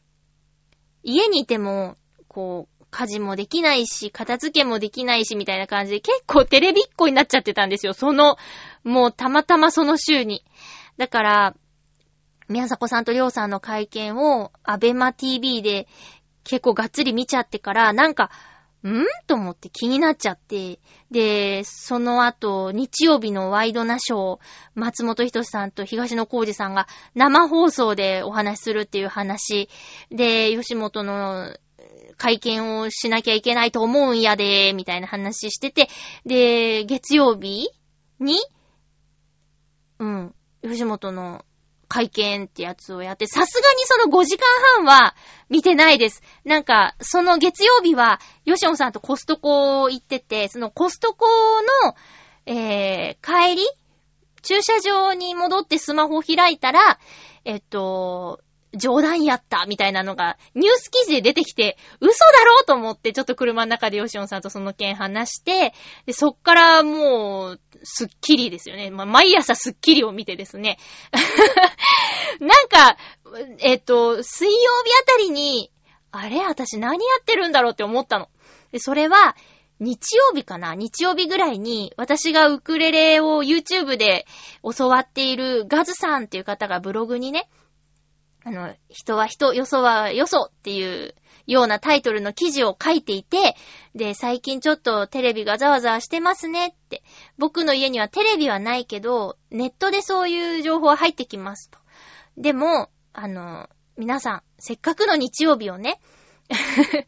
[1.03, 1.97] 家にいても、
[2.29, 7.93] こう、家事もできないし、片付けもできないし、みたいな感じで結構テレビっ子になっちゃってたんですよ。
[7.93, 8.37] その、
[8.85, 10.45] もうたまたまその週に。
[10.97, 11.57] だから、
[12.49, 15.87] 宮迫さんとりょうさんの会見を、アベマ TV で
[16.45, 18.31] 結構がっつり見ちゃってから、なんか、
[18.85, 19.07] ん？
[19.27, 20.79] と思って気になっちゃって。
[21.11, 24.41] で、その後、日曜日のワイドナショー、
[24.75, 29.71] 松本人志さんと東野幸治さんが生放送でお話しするっていう話。
[30.11, 31.57] で、吉本の
[32.19, 35.89] 会見をしなきゃいけないと思うんやで、みたいな話してて。
[36.27, 37.71] で、月曜日
[38.21, 38.37] に、
[39.99, 41.45] うん、吉本の
[41.95, 44.45] 会見ってやつをやって、さすがにその5時間
[44.79, 45.15] 半は
[45.49, 46.25] 見てないです。
[46.45, 51.25] なんか、その月曜日は、ヨシオンさんとコストコ行ってて、そのコストコ
[51.87, 51.95] の、
[52.47, 53.63] えー、帰り
[54.43, 56.99] 駐車場に戻ってスマホ開いたら、
[57.45, 58.41] えっと、
[58.77, 65.75] 冗談やった、みたいなのが、ニュース記事で出てきて、嘘だろうと思って、ちょっと車の中でヨシオンさんとその件話して、
[66.07, 68.91] で、そっからもう、スッキリですよね。
[68.91, 70.79] まあ、毎朝スッキリを見てですね。
[72.41, 72.97] なんか、
[73.61, 75.71] えっと、水曜日あたりに、
[76.11, 78.29] あれ私何やってるんだろうって思ったの。
[78.73, 79.37] で、それは、
[79.81, 84.25] 日曜日かな日曜日ぐらいに、私がウクレレを YouTube で
[84.63, 87.49] 教わっているガズさんっていう方がブログにね、
[88.45, 91.15] あの、人は人、よそはよそっていう
[91.47, 93.57] ようなタイトルの記事を書いていて、
[93.95, 97.03] で、最近ちょっとテレビがざわざわしてますねって。
[97.39, 101.79] 僕の家にはテレビはないけど、ネットでそういう情報は入ってきますと。
[102.37, 106.01] でも、あの、皆さん、せっかくの日曜日をね、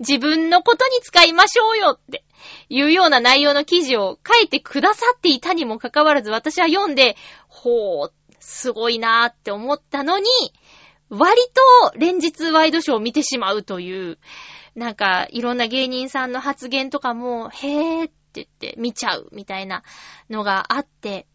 [0.00, 2.24] 自分のことに使いましょうよって
[2.68, 7.16] いうような内容の記事を書いてくださっていたにもかかわらず私は読んで、
[7.48, 8.10] ほー、
[8.40, 10.26] すごいなーって思ったのに、
[11.10, 11.40] 割
[11.92, 14.18] と連日ワイドショーを見てしまうという、
[14.74, 19.82] なんかいろんな芸人さんの発言とかも、へーって言って見ちゃうみたいな
[20.30, 21.26] のがあって、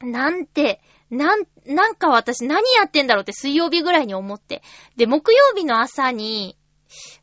[0.00, 0.80] なんて、
[1.10, 4.62] なん、なんか私何やってんだろうって水曜日ぐらいに思って。
[4.96, 6.56] で、木曜日の朝に、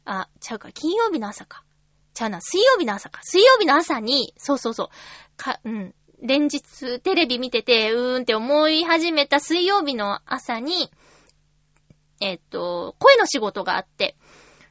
[0.06, 1.64] あ、ちゃうか、金曜日の朝か。
[2.14, 3.22] ちゃうな、水曜日の朝か。
[3.24, 4.90] 水曜日の朝に、そうそうそう、
[5.38, 10.90] か、うん、連日テレビ見てて、うーんって思い始めた水曜日の朝に、
[12.22, 14.16] えっと、声の仕事があって、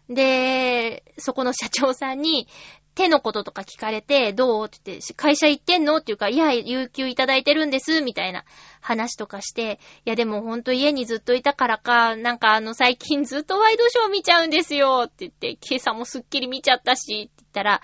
[0.08, 2.48] で、そこの社長さんに、
[2.94, 8.44] 手のこととか聞かれて、どうって言って、会社行ってんのっていうか、いや、有給いただいてるんです、みたいな
[8.80, 17.82] 話とかして、いや、でもほんと家にずっといたからか、なんかあの、最近ずっとワイドショー見ちゃうんですよ、って言って、今朝もすっきり見ちゃったし、って言ったら、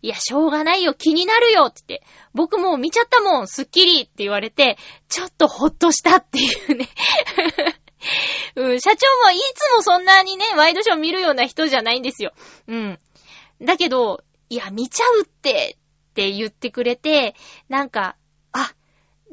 [0.00, 6.88] いや、しょうがないよ、気になるよ、って言って、僕もう見ちゃったもん、すっきりって言われて、ちょっとほっとしたっていうね。
[8.56, 12.32] うん、社長もいつもそんなにね、ワイドショー見るような人じゃないんですよ。
[12.66, 12.98] うん。
[13.60, 15.76] だけど、いや、見ちゃうって、
[16.10, 17.34] って言ってくれて、
[17.68, 18.16] なんか、
[18.52, 18.74] あ、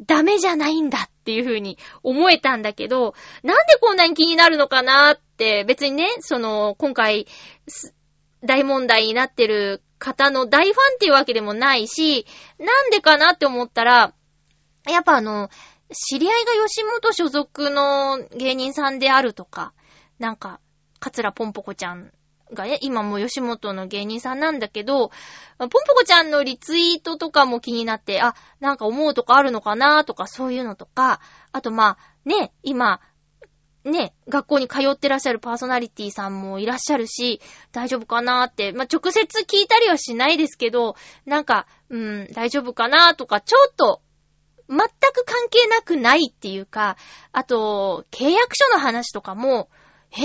[0.06, 7.28] ダメじゃないんだっていう風に思えたんだけど、なんでこんなに気になるのかなって、別にね、その、今回、
[8.44, 12.26] 大問題になってる方の大ファンっていうわけでもないし、
[12.58, 14.14] なんでかなって思ったら、
[14.90, 15.50] やっぱあの、
[15.92, 19.74] 知り合いが吉本所属の芸人さんであるとか、
[20.20, 20.60] なんか、
[21.00, 22.12] カツラポンポコちゃん
[22.54, 25.10] がね、今も吉本の芸人さんなんだけど、
[25.58, 31.22] ポンポコちゃんのリツイートとかも気になって、あ、なんか思うとこあるのかなとか、そういうのとか、
[31.52, 33.02] あとまあ、ね、今、
[33.84, 44.02] ね、学校に通ってらっしゃるパーソナリティさんもいらっしゃるし、大丈夫かなって、まあ、直接聞いたりはしないですけど、なんか、うん、大丈夫かなとか、ちょっと
[44.70, 46.96] 全く関係なくないっていうか、
[47.32, 49.70] あと、契約書の話とかも、
[50.12, 50.18] え？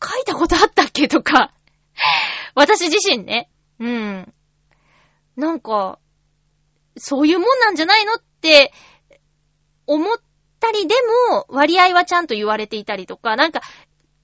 [0.00, 1.52] 書いたことあったっけとか、
[2.54, 3.50] 私自身ね、
[3.80, 4.34] うん。
[5.36, 5.98] なんか、
[6.96, 8.72] そういうもんなんじゃないのって
[9.86, 10.16] 思っ
[10.60, 10.94] たりで
[11.30, 13.60] も、割合はちゃんと言われていたりとか、なんか、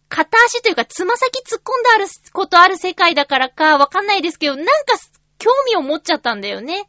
[0.09, 4.73] 片足というか、つま先突っ込んであることある世界だからか、わかんないですけど、なんか、
[5.39, 6.87] 興味を持っちゃったんだよね。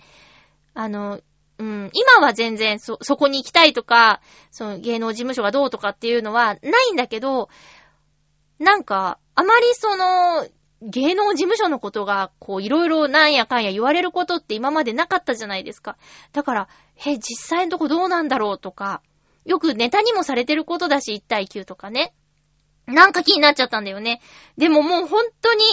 [0.75, 1.21] あの、
[1.57, 7.49] うん、今は全然そ、そこに行きたいとか、その芸能事務所がどうとかっていうのはないんだけど、
[8.59, 10.47] なんか、あまりその、
[10.81, 15.97] 芸能事務所のことが、こう、いろいろなんやかんや言われることって今までなかったじゃないですか。
[16.33, 19.01] だから、へ、実際のとこどうなんだろうとか、
[19.45, 22.13] よくネタにもされてることだし、1対9とかね。
[22.87, 24.21] なんか気になっちゃったんだよね。
[24.57, 25.63] でももう本当に、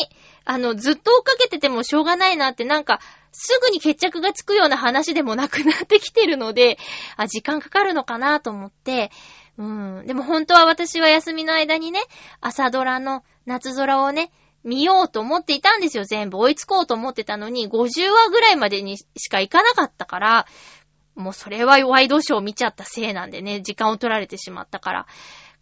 [0.45, 3.01] あの、ずっと追っかけててもしょうがないなって、なんか、
[3.33, 6.79] すぐに決着がつくような話でもなくなってきてるので、
[7.17, 9.11] あ、時間かかるのかなと思って、
[9.59, 10.07] うん。
[10.07, 12.01] でも本当は私は休みの間にね、
[12.41, 14.31] 朝ドラの夏空をね、
[14.65, 16.39] 見ようと思っていたんですよ、全部。
[16.39, 20.47] 追いつこうと思ってたのに、50話ぐらいまでにしか行かなかったから、
[21.15, 25.07] もうそれはワイドショー見ちゃったせいなんでね、時間を取られてしまったから、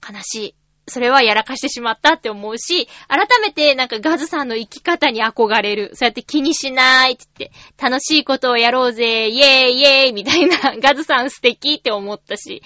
[0.07, 0.60] 悲しい。
[0.91, 5.91] それはやらかしてしまったって思うし、改めてなんかガズさんの生き方に憧れる。
[5.95, 12.63] そうやって気にしないって言って、楽しいことをやろうぜ、イェーイイェーイみたいな、 ガズさん素敵って思ったし、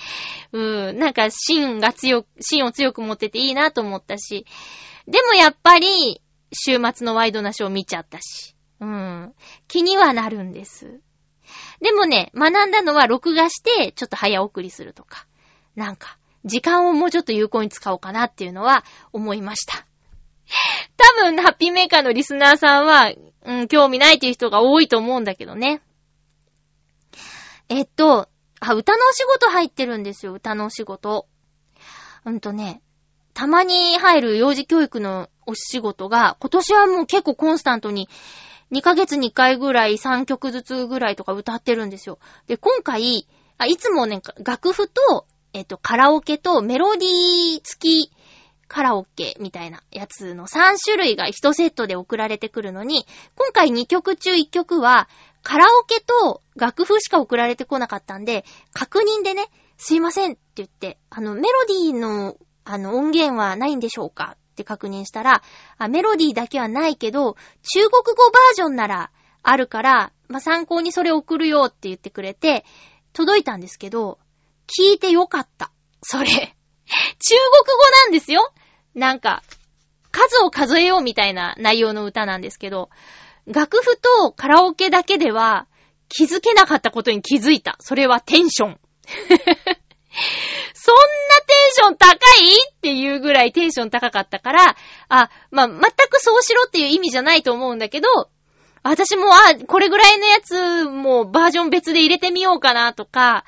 [0.53, 4.47] うん、なんか芯が強く、芯を強く持ってていいなと思ったし、
[5.07, 6.21] でもやっぱり、
[6.53, 9.35] 週末のワイドなショー見ちゃったし、うん、
[9.69, 11.01] 気にはなるんです。
[11.81, 15.27] でもね、学んだのは録画して、ちょっと早送りするとか。
[15.77, 19.87] なんか、時間をもうちょっと有効に使おうかなっていうのは思いました。
[20.97, 23.13] 多分、ハッピーメーカーのリスナーさんは、
[23.45, 25.81] うん、興味ないっていう人が多いと思うんだけどね。
[27.69, 28.29] えっと、
[28.61, 31.27] あ、歌のお仕事入ってるんですよ、歌のお仕事。
[32.25, 32.83] うんとね、
[33.35, 38.09] たまに入る幼児教育のお仕事が、今年はもう結構コンスタントに、
[38.71, 42.19] 2ヶ月に1回ぐらい3曲ずつぐらいとか歌ってるんですよ。
[42.47, 43.27] で、今回、
[43.59, 48.13] あいつもね、楽譜とえっと、カラオケとメロディー付き
[48.67, 55.09] カラオケみたいなやつの3種類が1セットで送られてくるのに、今回2曲中1曲は、
[55.45, 59.47] カラオケと楽譜しか送られてこなかったんで、確認でね、
[59.77, 65.43] すいませんって言って、あの、メロディーの、あの、音源はないんでしょうかって確認したら、
[65.79, 69.13] あ、メロディーだけはないけど、中国語バージョンなら
[69.45, 72.65] あるから、まあ、参考にそれ送るよって言ってくれて、
[73.13, 74.19] 届いたんですけど、
[74.67, 75.71] 聞いてよかった。
[76.03, 76.27] それ。
[76.27, 78.53] 中国語なんですよ
[78.95, 79.43] なんか、
[80.11, 82.91] 数を数えようみたいな内容の歌なんですけど、
[83.47, 85.67] 楽譜とカラオケだけでは
[86.09, 87.77] 気づけなかったことに気づいた。
[87.81, 88.81] それはテンション。
[90.75, 91.01] そんな
[91.47, 92.19] テンション高い
[92.71, 94.77] っていうぐらいテンション高かったから、
[95.09, 98.09] あ、まあ、全くそうしろっていう意味じゃないと思うんだけど、
[98.83, 103.45] 私も、あ、これぐらいのやつ、もうバージョン別で入れてみようかなとか、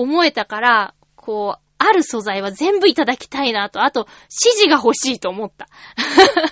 [0.00, 4.06] 思えたから、こう、ある素材は全部いただきたいなと、あと、
[4.44, 5.68] 指示が欲しいと思った。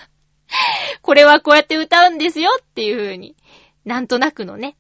[1.00, 3.36] これはこうやって歌うんですよっていう風に。
[3.86, 4.76] なんとなくのね。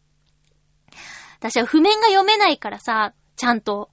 [1.38, 3.90] 私は譜面が読めないからさ、ちゃんと。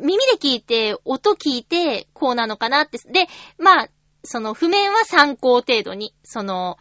[0.00, 2.98] 耳で聞いて、音聞いて、こうなのかなって。
[2.98, 3.88] で、まあ、
[4.24, 6.76] その譜面は参考程度に、その、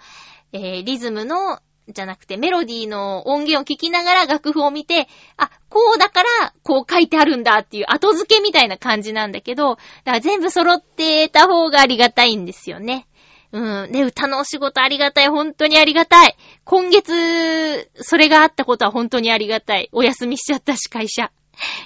[0.53, 1.59] えー、リズムの
[1.94, 13.08] じゃなくて、メロディーの音源を聞きながら楽譜を見て、あ、こうだから、こう書いてあるんだっていう後付けみたいな感じなんだけど、だから全部揃ってた方がありがたいんですよね。
[13.52, 13.92] うん。
[13.92, 15.28] ね、歌のお仕事ありがたい。
[15.28, 16.38] 本当にありがたい。
[16.64, 19.89] 今月、それがあったことは本当にありがたい。
[19.92, 21.32] お休みしちゃったし、会社。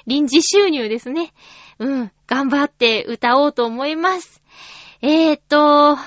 [0.05, 1.33] 臨時収入ですね。
[1.79, 2.11] うん。
[2.27, 4.41] 頑張って歌おうと思います。
[5.01, 5.97] えーと、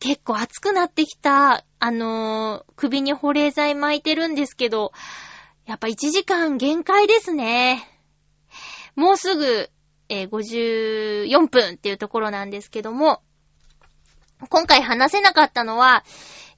[0.00, 1.64] 結構暑くなってきた。
[1.80, 4.92] あのー、首に保冷剤巻いてるんですけど、
[5.66, 7.86] やっぱ1時間限界ですね。
[8.96, 9.70] もうすぐ、
[10.08, 13.22] えー、54分っていうところなんですけども、
[14.48, 16.04] 今回話せなかったのは、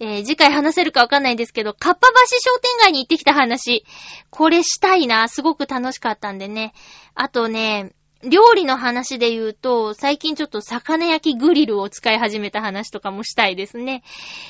[0.01, 3.85] えー、次回話せるかわかんないんですけど、かっぱ橋商店街に行ってきた話。
[4.31, 5.29] これしたいな。
[5.29, 6.73] すごく楽しかったんでね。
[7.15, 14.03] あとね、料理の話で言うと、最近ちょっと魚焼きグリルを使い始めた話とかもしたいですね。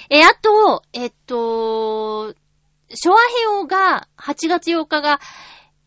[0.09, 2.35] え、あと、えっと、
[2.93, 5.21] ショアヘオが8月8日が、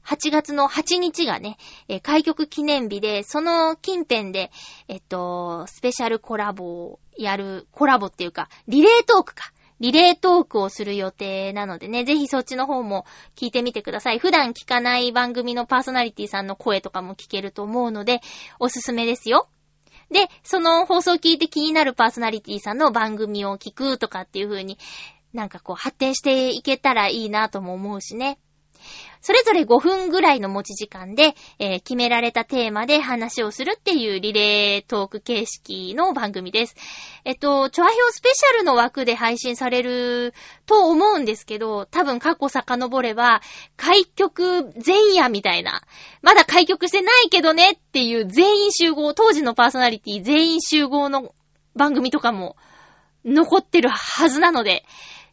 [0.06, 1.58] 8月の8日がね、
[1.88, 4.52] え開局記念日で、その近辺で、
[4.88, 9.52] えっと、スペシャルコラボをやる、コラボっていうか、リレートークか。
[9.84, 13.06] リレートークをする予定なのでね、ぜひそっちの方も
[13.36, 14.20] 聞いてみてください。
[14.20, 18.22] 普段聞かない番組のパーソナリティさんの声とかも聞けると思うので、
[18.62, 19.50] おすすめですよ。
[20.10, 24.78] で、その放送聞いて気になるパーソナリティさんの番組を聞くとかっていう風に、
[25.34, 28.40] なんかこう発展していけたらいいなとも思うしね。
[29.24, 36.76] それぞれ5分ぐらいの持ち時間で、えー決められたテーマで話をするっていうリレートーク形式の番組です。
[37.24, 40.34] えっと、チョアヘオスペシャルの枠で配信される
[40.66, 43.42] と思うんですけど、多分過去遡れば、
[43.78, 45.84] 開局前夜みたいな、
[46.22, 51.34] まだ開局してないけどねっていう全員集合、当時のパーソナリティ全員集合の
[51.76, 52.58] 番組とかも
[53.26, 54.84] 残ってるはずなので、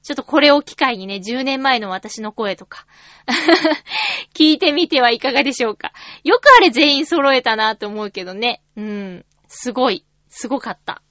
[0.03, 2.86] ちょっとこれを機会にね、10年前の私の声とか、
[4.34, 5.92] 聞いてみてはいかがでしょうか。
[6.24, 8.62] よくあれ全員揃えたなと思うけどね。
[8.76, 9.24] うん。
[9.48, 10.05] すごい。
[10.28, 11.03] すごかった。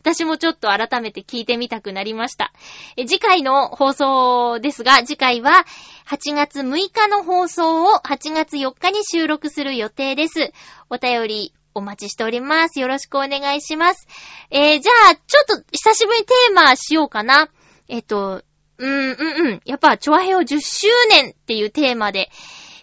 [0.00, 2.52] 私もちょっと改めて聞いてみたくなりました。
[2.96, 5.64] 次回の放送ですが、次回は
[6.06, 10.52] 8月6日の放送を8月4日に収録する予定です。
[10.90, 12.80] お便りお待ちしております。
[12.80, 14.06] よろしくお願いします。
[14.50, 17.48] えー、じゃあ、ちょっと久しぶりにテーマしようかな。
[17.88, 18.42] えっと、
[18.78, 19.60] うん、うん、うん。
[19.64, 22.30] やっぱ、チョアヘオ10周年っていうテーマで、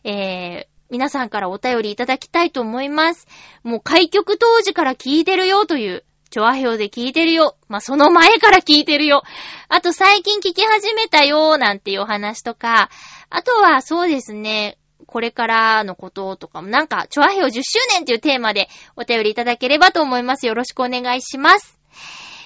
[0.04, 3.28] えー、皆さんからお便りいただきたいと思います。
[3.64, 7.58] もう開局当時から聞いてるよという、チョアヘオで聞いてるよ。
[7.68, 9.22] まあ、その前から聞いてるよ。
[9.70, 12.90] あと最近聞き始めたよなんていうお話とか、
[13.30, 20.48] あとはそうですね、これからのこととかも、なんか、チョアヘオ10周年っていうテーマでお便りいただければと思います。
[20.48, 21.80] よろしくお願いします。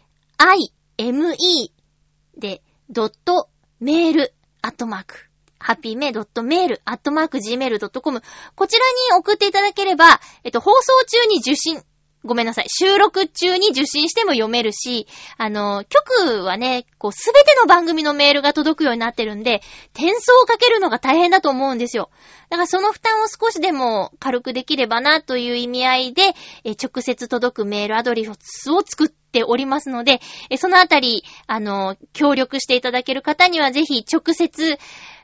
[2.37, 3.49] で、ドット
[3.79, 5.32] メール、アットマーク。
[5.63, 8.23] ハッピーメイドットメール、アットマーク gmail.com。
[8.55, 11.83] こちらに送っていただければ、えっと、放送中に受信、
[12.25, 12.67] ごめんなさい。
[12.69, 15.09] 収録中に受信しても読めるし、
[15.39, 19.61] あの、局はね、こう、すべての番組のメールが届くようになってるんで、
[19.93, 22.11] 転送をかけるのが大変だと思うんですよ。
[22.49, 26.35] だからその負担を少しでも軽くできればなという意味合いで、
[26.65, 30.21] え直接届くメールアドレスを作っておりますので、
[30.51, 34.79] えそのあたり、あの、協力していただける方にはぜひ直接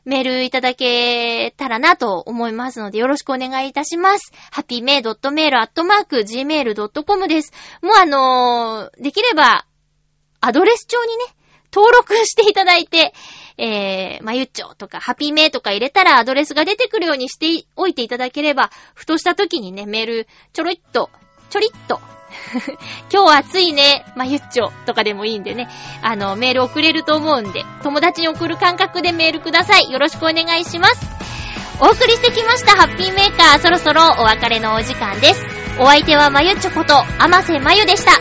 [0.04, 4.32] メールいただけたらなと思いますので、よろしくお願いいたします。
[4.52, 7.52] happymail.mail.gmail.com です。
[7.82, 9.66] もうあのできれば、
[10.40, 11.14] アドレス帳にね、
[11.72, 13.12] 登録していただいて、
[13.58, 21.10] えー、まゆっちょとか、ハピメとか入れたらアドレスが出てくるようにしておいていただければ、ふとした時にね、メール、ちょろいっと、
[21.50, 22.00] ちょりっと、
[23.12, 25.68] 今日暑いね、まゆっちょとかでもいいんでね、
[26.02, 29.90] あの、メール送れると思うんで、友達に送る感覚でメールください。
[29.90, 31.06] よろしくお願いします。
[31.80, 35.46] お送りしてきました、ハッピーメーカー、そろそろお別れのお時間です。
[35.78, 38.12] お相手はまゆっちょこと、あませまゆでした。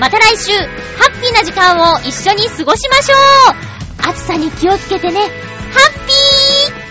[0.00, 0.64] また来週、ハ
[1.12, 3.14] ッピーな時間を一緒に過ごしましょ
[4.06, 5.20] う暑さに気をつけてね。
[5.20, 5.30] ハッ
[6.06, 6.83] ピー